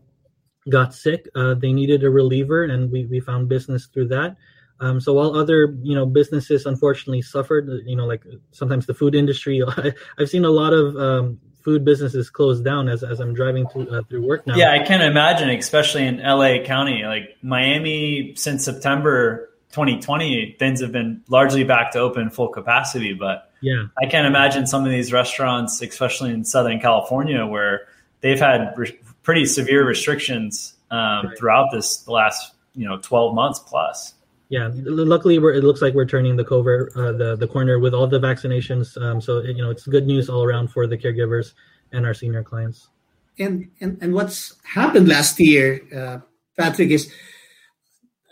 got 0.70 0.94
sick, 0.94 1.26
uh, 1.34 1.54
they 1.54 1.72
needed 1.72 2.04
a 2.04 2.10
reliever, 2.10 2.64
and 2.64 2.92
we 2.92 3.06
we 3.06 3.20
found 3.20 3.48
business 3.48 3.86
through 3.86 4.08
that. 4.08 4.36
Um, 4.80 5.00
so 5.00 5.14
while 5.14 5.34
other 5.34 5.74
you 5.82 5.94
know 5.94 6.04
businesses 6.04 6.66
unfortunately 6.66 7.22
suffered, 7.22 7.68
you 7.86 7.96
know 7.96 8.04
like 8.04 8.22
sometimes 8.52 8.84
the 8.84 8.94
food 8.94 9.14
industry, 9.14 9.62
I've 10.18 10.28
seen 10.28 10.44
a 10.44 10.50
lot 10.50 10.74
of 10.74 10.94
um, 10.96 11.38
food 11.64 11.84
businesses 11.84 12.30
closed 12.30 12.64
down 12.64 12.88
as, 12.88 13.02
as 13.02 13.20
I'm 13.20 13.34
driving 13.34 13.66
through, 13.68 13.88
uh, 13.90 14.02
through 14.08 14.26
work 14.26 14.46
now. 14.46 14.56
Yeah, 14.56 14.72
I 14.72 14.80
can 14.84 15.00
imagine, 15.00 15.50
especially 15.50 16.06
in 16.06 16.18
LA 16.18 16.62
County, 16.64 17.02
like 17.04 17.36
Miami 17.42 18.34
since 18.36 18.64
September 18.64 19.50
2020, 19.72 20.56
things 20.58 20.80
have 20.80 20.92
been 20.92 21.22
largely 21.28 21.64
back 21.64 21.90
to 21.92 21.98
open 21.98 22.30
full 22.30 22.48
capacity. 22.48 23.12
But 23.12 23.50
yeah, 23.60 23.86
I 24.00 24.06
can't 24.06 24.26
imagine 24.26 24.66
some 24.66 24.84
of 24.84 24.90
these 24.90 25.12
restaurants, 25.12 25.80
especially 25.82 26.30
in 26.30 26.44
Southern 26.44 26.80
California, 26.80 27.44
where 27.46 27.86
they've 28.20 28.38
had 28.38 28.72
re- 28.76 28.98
pretty 29.22 29.44
severe 29.44 29.86
restrictions 29.86 30.74
um, 30.90 31.26
right. 31.26 31.38
throughout 31.38 31.70
this 31.72 32.06
last 32.08 32.54
you 32.74 32.88
know 32.88 32.98
12 32.98 33.34
months 33.34 33.58
plus. 33.58 34.14
Yeah, 34.48 34.70
luckily 34.72 35.38
we're 35.38 35.52
it 35.52 35.64
looks 35.64 35.82
like 35.82 35.92
we're 35.92 36.06
turning 36.06 36.36
the 36.36 36.44
cover 36.44 36.90
uh, 36.96 37.12
the 37.12 37.36
the 37.36 37.46
corner 37.46 37.78
with 37.78 37.92
all 37.92 38.06
the 38.06 38.18
vaccinations. 38.18 38.96
Um, 39.00 39.20
so 39.20 39.42
you 39.42 39.58
know 39.58 39.70
it's 39.70 39.86
good 39.86 40.06
news 40.06 40.30
all 40.30 40.42
around 40.42 40.68
for 40.68 40.86
the 40.86 40.96
caregivers 40.96 41.52
and 41.92 42.06
our 42.06 42.14
senior 42.14 42.42
clients. 42.42 42.88
And 43.38 43.70
and 43.80 43.98
and 44.00 44.14
what's 44.14 44.56
happened 44.64 45.08
last 45.08 45.38
year, 45.38 45.82
uh, 45.94 46.18
Patrick, 46.56 46.90
is 46.90 47.12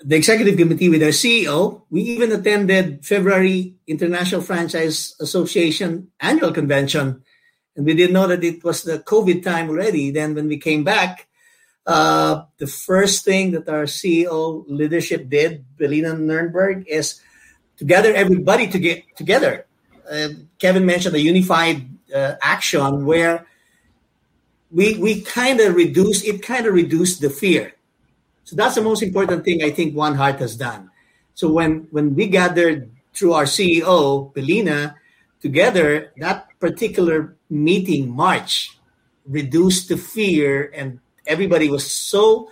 the 0.07 0.15
executive 0.15 0.57
committee 0.57 0.89
with 0.89 1.03
our 1.03 1.11
CEO. 1.11 1.83
We 1.91 2.03
even 2.03 2.31
attended 2.31 3.05
February 3.05 3.75
International 3.89 4.41
Franchise 4.41 5.17
Association 5.21 6.09
annual 6.21 6.53
convention, 6.53 7.25
and 7.75 7.85
we 7.85 7.95
didn't 7.95 8.15
know 8.15 8.29
that 8.29 8.45
it 8.45 8.63
was 8.63 8.85
the 8.85 9.01
COVID 9.01 9.43
time 9.43 9.69
already. 9.69 10.13
Then 10.13 10.37
when 10.37 10.47
we 10.47 10.59
came 10.59 10.85
back, 10.85 11.27
uh, 11.87 12.45
the 12.59 12.69
first 12.69 13.25
thing 13.25 13.51
that 13.51 13.69
our 13.69 13.85
CEO 13.85 14.65
leadership 14.69 15.29
did, 15.29 15.65
Belina 15.77 16.15
Nurnberg, 16.15 16.87
is 16.87 17.21
to 17.79 17.85
gather 17.85 18.15
everybody 18.15 18.69
to 18.69 18.79
get 18.79 19.03
together. 19.17 19.67
Uh, 20.09 20.29
Kevin 20.61 20.87
mentioned 20.87 21.17
a 21.17 21.21
unified 21.21 21.83
uh, 22.15 22.35
action 22.41 23.07
where 23.07 23.45
we 24.71 24.99
we 24.99 25.23
kind 25.23 25.59
of 25.59 25.75
reduce 25.75 26.23
it, 26.23 26.43
kind 26.43 26.67
of 26.67 26.75
reduced 26.75 27.21
the 27.21 27.31
fear. 27.31 27.76
So 28.47 28.55
that's 28.55 28.77
the 28.77 28.83
most 28.83 29.03
important 29.03 29.45
thing 29.45 29.63
I 29.65 29.71
think 29.71 29.95
One 29.95 30.15
Heart 30.15 30.39
has 30.39 30.55
done. 30.55 30.89
So 31.35 31.51
when 31.51 31.89
when 31.91 32.15
we 32.15 32.29
gathered 32.31 32.89
through 33.13 33.35
our 33.35 33.45
CEO 33.45 34.33
Belina 34.33 34.95
together, 35.43 36.15
that 36.19 36.47
particular 36.61 37.35
meeting 37.51 38.09
March 38.09 38.79
reduced 39.27 39.89
the 39.89 39.99
fear 39.99 40.71
and 40.73 41.01
everybody 41.27 41.69
was 41.69 41.91
so 41.91 42.49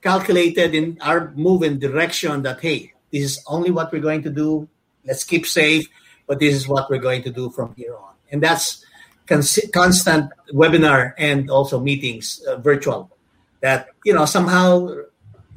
calculated 0.00 0.74
in 0.74 0.96
our 1.02 1.30
move 1.36 1.62
in 1.62 1.78
direction 1.78 2.40
that 2.48 2.64
hey, 2.64 2.94
this 3.12 3.22
is 3.22 3.44
only 3.46 3.70
what 3.70 3.92
we're 3.92 4.00
going 4.00 4.22
to 4.24 4.32
do. 4.32 4.66
Let's 5.04 5.24
keep 5.24 5.44
safe, 5.44 5.84
but 6.26 6.40
this 6.40 6.54
is 6.54 6.66
what 6.66 6.88
we're 6.88 7.04
going 7.04 7.22
to 7.22 7.30
do 7.30 7.50
from 7.50 7.74
here 7.76 7.94
on. 7.94 8.16
And 8.32 8.42
that's 8.42 8.80
cons- 9.28 9.68
constant 9.74 10.32
webinar 10.56 11.12
and 11.18 11.50
also 11.50 11.80
meetings 11.80 12.40
uh, 12.48 12.56
virtual 12.56 13.12
that 13.60 13.88
you 14.04 14.14
know 14.14 14.24
somehow 14.24 14.88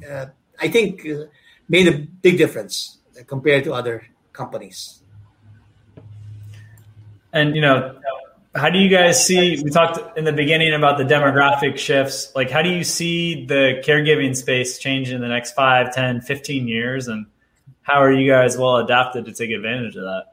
uh, 0.08 0.26
I 0.60 0.68
think 0.68 1.06
uh, 1.06 1.24
made 1.68 1.88
a 1.88 1.98
big 1.98 2.38
difference 2.38 2.98
compared 3.26 3.64
to 3.64 3.72
other 3.72 4.06
companies. 4.32 5.02
And 7.32 7.54
you 7.54 7.62
know, 7.62 7.98
how 8.54 8.70
do 8.70 8.78
you 8.78 8.88
guys 8.88 9.24
see 9.24 9.62
we 9.62 9.70
talked 9.70 10.18
in 10.18 10.24
the 10.24 10.32
beginning 10.32 10.74
about 10.74 10.98
the 10.98 11.04
demographic 11.04 11.76
shifts 11.76 12.32
like 12.34 12.50
how 12.50 12.62
do 12.62 12.70
you 12.70 12.82
see 12.82 13.46
the 13.46 13.82
caregiving 13.84 14.34
space 14.34 14.78
change 14.78 15.10
in 15.10 15.20
the 15.20 15.28
next 15.28 15.52
5 15.52 15.94
10 15.94 16.22
15 16.22 16.66
years 16.66 17.08
and 17.08 17.26
how 17.82 18.00
are 18.02 18.12
you 18.12 18.30
guys 18.30 18.56
well 18.56 18.76
adapted 18.78 19.26
to 19.26 19.32
take 19.32 19.50
advantage 19.50 19.96
of 19.96 20.02
that 20.02 20.24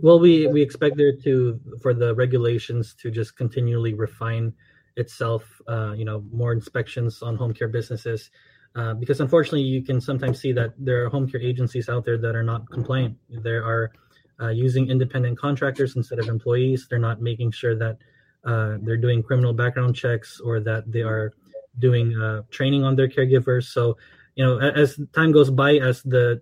well 0.00 0.18
we 0.18 0.46
we 0.46 0.62
expect 0.62 0.96
there 0.96 1.14
to 1.14 1.60
for 1.80 1.94
the 1.94 2.14
regulations 2.14 2.94
to 2.94 3.10
just 3.10 3.36
continually 3.36 3.94
refine 3.94 4.52
itself 4.96 5.60
uh, 5.68 5.92
you 5.92 6.04
know 6.04 6.24
more 6.32 6.52
inspections 6.52 7.22
on 7.22 7.36
home 7.36 7.52
care 7.52 7.68
businesses 7.68 8.30
uh, 8.76 8.94
because 8.94 9.20
unfortunately 9.20 9.62
you 9.62 9.82
can 9.82 10.00
sometimes 10.00 10.40
see 10.40 10.52
that 10.52 10.72
there 10.78 11.04
are 11.04 11.08
home 11.08 11.28
care 11.28 11.40
agencies 11.40 11.88
out 11.88 12.04
there 12.04 12.18
that 12.18 12.34
are 12.34 12.42
not 12.42 12.68
compliant 12.70 13.16
there 13.28 13.64
are 13.64 13.92
uh, 14.40 14.48
using 14.48 14.90
independent 14.90 15.38
contractors 15.38 15.96
instead 15.96 16.18
of 16.18 16.28
employees. 16.28 16.86
They're 16.88 16.98
not 16.98 17.20
making 17.20 17.52
sure 17.52 17.76
that 17.76 17.98
uh, 18.44 18.78
they're 18.82 18.96
doing 18.96 19.22
criminal 19.22 19.52
background 19.52 19.96
checks 19.96 20.40
or 20.40 20.60
that 20.60 20.90
they 20.90 21.02
are 21.02 21.32
doing 21.78 22.18
uh, 22.20 22.42
training 22.50 22.84
on 22.84 22.96
their 22.96 23.08
caregivers. 23.08 23.64
So, 23.64 23.96
you 24.34 24.44
know, 24.44 24.58
as 24.58 24.98
time 25.12 25.32
goes 25.32 25.50
by, 25.50 25.76
as 25.76 26.02
the 26.02 26.40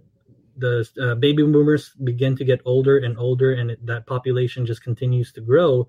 the 0.57 0.87
uh, 1.01 1.15
baby 1.15 1.43
boomers 1.43 1.93
begin 2.05 2.37
to 2.37 2.45
get 2.45 2.61
older 2.67 2.99
and 2.99 3.17
older, 3.19 3.53
and 3.53 3.77
that 3.85 4.07
population 4.07 4.67
just 4.67 4.83
continues 4.83 5.33
to 5.33 5.41
grow, 5.41 5.88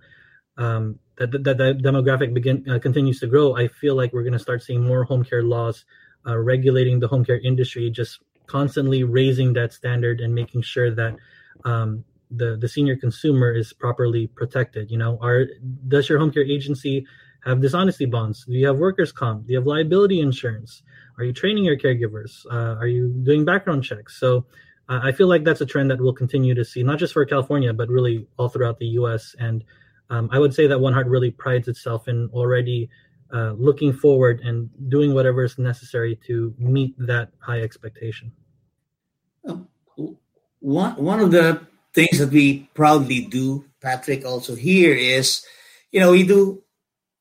um, 0.58 1.00
that, 1.18 1.32
that, 1.32 1.58
that 1.58 1.78
demographic 1.80 2.34
begin 2.34 2.66
uh, 2.70 2.80
continues 2.80 3.20
to 3.20 3.28
grow. 3.28 3.56
I 3.56 3.68
feel 3.68 3.96
like 3.96 4.14
we're 4.14 4.24
going 4.24 4.34
to 4.34 4.40
start 4.40 4.64
seeing 4.64 4.84
more 4.84 5.04
home 5.04 5.24
care 5.24 5.44
laws 5.44 5.86
uh, 6.26 6.38
regulating 6.38 7.00
the 7.00 7.08
home 7.08 7.24
care 7.26 7.40
industry, 7.40 7.90
just 7.90 8.20
constantly 8.48 9.04
raising 9.04 9.54
that 9.54 9.74
standard 9.74 10.20
and 10.20 10.34
making 10.34 10.62
sure 10.62 10.94
that 10.94 11.16
um, 11.66 12.04
the 12.32 12.58
the 12.58 12.68
senior 12.68 12.96
consumer 12.96 13.54
is 13.54 13.74
properly 13.74 14.28
protected. 14.28 14.90
You 14.90 14.98
know, 14.98 15.18
are 15.22 15.46
does 15.88 16.10
your 16.10 16.20
home 16.20 16.32
care 16.32 16.44
agency 16.44 17.06
have 17.46 17.62
dishonesty 17.62 18.06
bonds? 18.06 18.46
Do 18.46 18.54
you 18.54 18.68
have 18.68 18.78
workers' 18.78 19.12
comp? 19.12 19.46
Do 19.46 19.54
you 19.54 19.60
have 19.60 19.68
liability 19.68 20.20
insurance? 20.20 20.82
Are 21.18 21.24
you 21.24 21.34
training 21.34 21.66
your 21.66 21.78
caregivers? 21.78 22.46
Uh, 22.50 22.76
are 22.80 22.88
you 22.88 23.10
doing 23.10 23.46
background 23.46 23.84
checks? 23.84 24.20
So 24.20 24.46
uh, 24.90 25.00
I 25.04 25.12
feel 25.12 25.28
like 25.28 25.44
that's 25.44 25.62
a 25.62 25.66
trend 25.66 25.92
that 25.92 26.02
we'll 26.02 26.14
continue 26.14 26.56
to 26.56 26.66
see, 26.66 26.84
not 26.84 27.00
just 27.00 27.14
for 27.14 27.26
California, 27.26 27.74
but 27.74 27.90
really 27.90 28.26
all 28.38 28.50
throughout 28.50 28.80
the 28.80 28.88
U.S. 29.00 29.36
And 29.40 29.64
um, 30.14 30.30
I 30.32 30.38
would 30.38 30.54
say 30.54 30.68
that 30.68 30.80
One 30.80 30.94
Heart 30.94 31.08
really 31.08 31.32
prides 31.32 31.68
itself 31.68 32.08
in 32.08 32.30
already 32.34 32.90
uh, 33.34 33.54
looking 33.58 33.92
forward 33.92 34.42
and 34.42 34.70
doing 34.88 35.16
whatever 35.16 35.44
is 35.44 35.58
necessary 35.58 36.20
to 36.28 36.54
meet 36.60 36.94
that 37.00 37.30
high 37.40 37.62
expectation. 37.62 38.32
Um, 39.44 39.68
one 40.60 40.94
one 41.02 41.20
of 41.20 41.32
the 41.32 41.66
things 41.96 42.20
that 42.20 42.30
we 42.30 42.70
proudly 42.76 43.26
do, 43.26 43.66
Patrick, 43.82 44.24
also 44.24 44.54
here 44.54 44.94
is, 44.94 45.44
you 45.92 46.00
know, 46.00 46.12
we 46.12 46.22
do, 46.22 46.62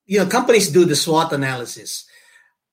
you 0.04 0.18
know, 0.18 0.26
companies 0.26 0.68
do 0.68 0.84
the 0.84 0.96
SWOT 0.96 1.32
analysis. 1.32 2.04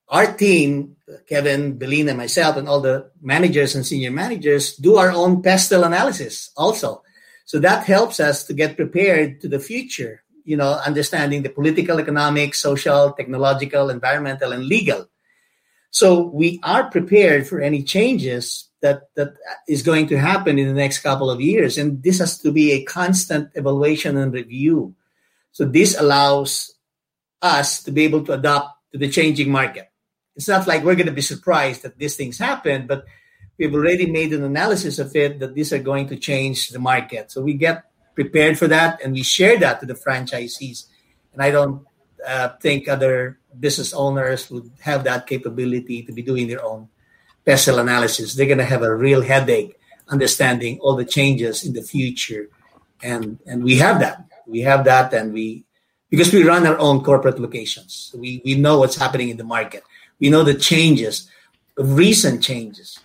Our 0.09 0.35
team, 0.35 0.97
Kevin, 1.29 1.79
Belina, 1.79 2.13
myself, 2.13 2.57
and 2.57 2.67
all 2.67 2.81
the 2.81 3.11
managers 3.21 3.75
and 3.75 3.85
senior 3.85 4.11
managers 4.11 4.75
do 4.75 4.97
our 4.97 5.11
own 5.11 5.41
pestle 5.41 5.85
analysis 5.85 6.51
also. 6.57 7.03
So 7.49 7.57
that 7.57 7.83
helps 7.85 8.19
us 8.19 8.43
to 8.43 8.53
get 8.53 8.77
prepared 8.77 9.41
to 9.41 9.47
the 9.47 9.57
future, 9.57 10.21
you 10.45 10.55
know, 10.55 10.79
understanding 10.85 11.41
the 11.41 11.49
political, 11.49 11.97
economic, 11.97 12.53
social, 12.53 13.11
technological, 13.13 13.89
environmental, 13.89 14.51
and 14.51 14.67
legal. 14.67 15.09
So 15.89 16.29
we 16.29 16.59
are 16.61 16.91
prepared 16.91 17.47
for 17.47 17.59
any 17.59 17.81
changes 17.81 18.69
that 18.81 19.09
that 19.15 19.33
is 19.67 19.81
going 19.81 20.05
to 20.09 20.19
happen 20.19 20.59
in 20.59 20.67
the 20.67 20.77
next 20.77 20.99
couple 20.99 21.31
of 21.31 21.41
years. 21.41 21.79
And 21.79 22.03
this 22.03 22.19
has 22.19 22.37
to 22.45 22.51
be 22.51 22.73
a 22.73 22.83
constant 22.83 23.49
evaluation 23.55 24.15
and 24.15 24.31
review. 24.31 24.93
So 25.51 25.65
this 25.65 25.99
allows 25.99 26.71
us 27.41 27.81
to 27.81 27.91
be 27.91 28.03
able 28.03 28.23
to 28.25 28.33
adapt 28.33 28.77
to 28.91 28.99
the 28.99 29.09
changing 29.09 29.49
market. 29.49 29.89
It's 30.35 30.47
not 30.47 30.67
like 30.67 30.83
we're 30.83 31.01
going 31.01 31.07
to 31.07 31.21
be 31.23 31.33
surprised 31.33 31.81
that 31.81 31.97
these 31.97 32.15
things 32.15 32.37
happen 32.37 32.85
but 32.85 33.05
we've 33.59 33.75
already 33.75 34.09
made 34.09 34.33
an 34.33 34.43
analysis 34.43 34.97
of 34.97 35.15
it 35.15 35.39
that 35.39 35.53
these 35.53 35.71
are 35.71 35.79
going 35.79 36.07
to 36.07 36.15
change 36.15 36.69
the 36.69 36.79
market 36.79 37.29
so 37.31 37.41
we 37.41 37.53
get 37.53 37.83
prepared 38.15 38.57
for 38.57 38.67
that 38.67 38.99
and 39.03 39.13
we 39.13 39.21
share 39.21 39.59
that 39.59 39.79
to 39.79 39.85
the 39.85 39.93
franchisees 39.93 40.87
and 41.33 41.43
i 41.43 41.51
don't 41.51 41.85
uh, 42.25 42.49
think 42.61 42.87
other 42.87 43.37
business 43.59 43.93
owners 43.93 44.49
would 44.49 44.69
have 44.81 45.03
that 45.03 45.27
capability 45.27 46.03
to 46.03 46.11
be 46.11 46.21
doing 46.21 46.47
their 46.47 46.63
own 46.63 46.87
PESTEL 47.45 47.79
analysis, 47.79 48.35
they're 48.35 48.45
going 48.45 48.59
to 48.59 48.65
have 48.65 48.83
a 48.83 48.95
real 48.95 49.21
headache 49.21 49.79
understanding 50.07 50.79
all 50.81 50.95
the 50.95 51.05
changes 51.05 51.65
in 51.65 51.73
the 51.73 51.81
future. 51.81 52.47
And, 53.01 53.39
and 53.45 53.63
we 53.63 53.77
have 53.77 53.99
that. 54.01 54.25
We 54.45 54.61
have 54.61 54.83
that, 54.85 55.13
and 55.13 55.31
we, 55.33 55.65
because 56.09 56.33
we 56.33 56.43
run 56.43 56.65
our 56.65 56.77
own 56.77 57.03
corporate 57.03 57.39
locations, 57.39 58.13
we, 58.17 58.41
we 58.43 58.55
know 58.55 58.79
what's 58.79 58.95
happening 58.95 59.29
in 59.29 59.37
the 59.37 59.43
market. 59.43 59.83
We 60.19 60.29
know 60.29 60.43
the 60.43 60.55
changes, 60.55 61.29
recent 61.77 62.43
changes, 62.43 62.99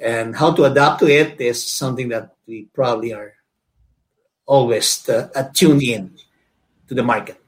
and 0.00 0.34
how 0.34 0.52
to 0.52 0.64
adapt 0.64 1.00
to 1.00 1.06
it 1.06 1.40
is 1.40 1.64
something 1.64 2.08
that 2.08 2.34
we 2.46 2.66
probably 2.72 3.12
are 3.12 3.34
always 4.46 5.08
uh, 5.08 5.28
attuned 5.34 5.82
in 5.82 6.16
to 6.88 6.94
the 6.94 7.02
market. 7.02 7.40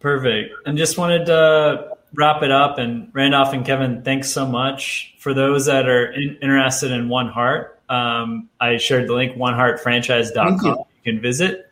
Perfect. 0.00 0.54
And 0.66 0.76
just 0.76 0.98
wanted 0.98 1.26
to 1.26 1.96
wrap 2.14 2.42
it 2.42 2.50
up. 2.50 2.78
And 2.78 3.10
Randolph 3.12 3.52
and 3.52 3.64
Kevin, 3.64 4.02
thanks 4.02 4.30
so 4.30 4.46
much. 4.46 5.14
For 5.18 5.34
those 5.34 5.66
that 5.66 5.88
are 5.88 6.12
in, 6.12 6.38
interested 6.42 6.90
in 6.90 7.08
One 7.08 7.28
Heart, 7.28 7.80
um, 7.88 8.48
I 8.60 8.76
shared 8.76 9.08
the 9.08 9.14
link, 9.14 9.36
oneheartfranchise.com. 9.36 10.60
You. 10.64 10.84
you 11.04 11.12
can 11.12 11.20
visit 11.20 11.70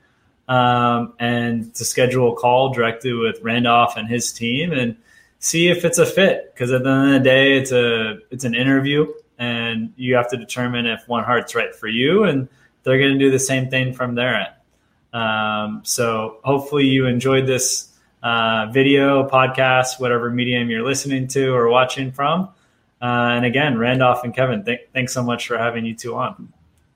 um, 0.49 1.15
and 1.19 1.75
to 1.75 1.85
schedule 1.85 2.33
a 2.33 2.37
call 2.37 2.73
directly 2.73 3.13
with 3.13 3.41
Randolph 3.43 3.97
and 3.97 4.09
his 4.09 4.33
team 4.33 4.73
and 4.73 4.97
see 5.39 5.69
if 5.69 5.85
it's 5.85 5.99
a 5.99 6.07
fit. 6.07 6.53
Because 6.53 6.73
at 6.73 6.83
the 6.83 6.91
end 6.91 7.15
of 7.17 7.23
the 7.23 7.29
day, 7.29 7.57
it's 7.57 7.73
a 7.73 8.19
it's 8.31 8.45
an 8.45 8.55
interview, 8.55 9.07
and 9.39 9.93
you 9.97 10.15
have 10.15 10.31
to 10.31 10.37
determine 10.37 10.87
if 10.87 11.07
One 11.07 11.25
Heart's 11.25 11.55
right 11.55 11.75
for 11.75 11.89
you, 11.89 12.25
and 12.25 12.49
they're 12.83 12.99
going 12.99 13.13
to 13.13 13.19
do 13.19 13.31
the 13.31 13.39
same 13.39 13.69
thing 13.69 13.93
from 13.93 14.15
their 14.15 14.35
end. 14.35 14.53
Um, 15.13 15.81
so 15.85 16.39
hopefully 16.45 16.87
you 16.87 17.07
enjoyed 17.07 17.47
this 17.47 17.93
uh, 18.23 18.67
video, 18.71 19.29
podcast, 19.29 19.99
whatever 19.99 20.31
medium 20.31 20.69
you're 20.69 20.85
listening 20.85 21.29
to 21.29 21.55
or 21.55 21.69
watching 21.69 22.13
from. 22.13 22.51
Uh, 23.01 23.35
and 23.37 23.45
again, 23.45 23.79
Randolph 23.79 24.25
and 24.25 24.35
Kevin, 24.35 24.65
th- 24.65 24.89
thanks 24.93 25.13
so 25.13 25.23
much 25.23 25.47
for 25.47 25.59
having 25.59 25.85
you 25.85 25.95
two 25.95 26.17
on. 26.17 26.53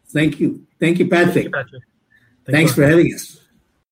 Thank 0.06 0.40
you. 0.40 0.66
Thank 0.78 0.98
you, 0.98 1.08
Patrick. 1.08 1.34
Thank 1.34 1.44
you, 1.44 1.50
Patrick. 1.50 1.82
Thanks 2.46 2.74
for 2.74 2.86
having 2.86 3.14
us. 3.14 3.39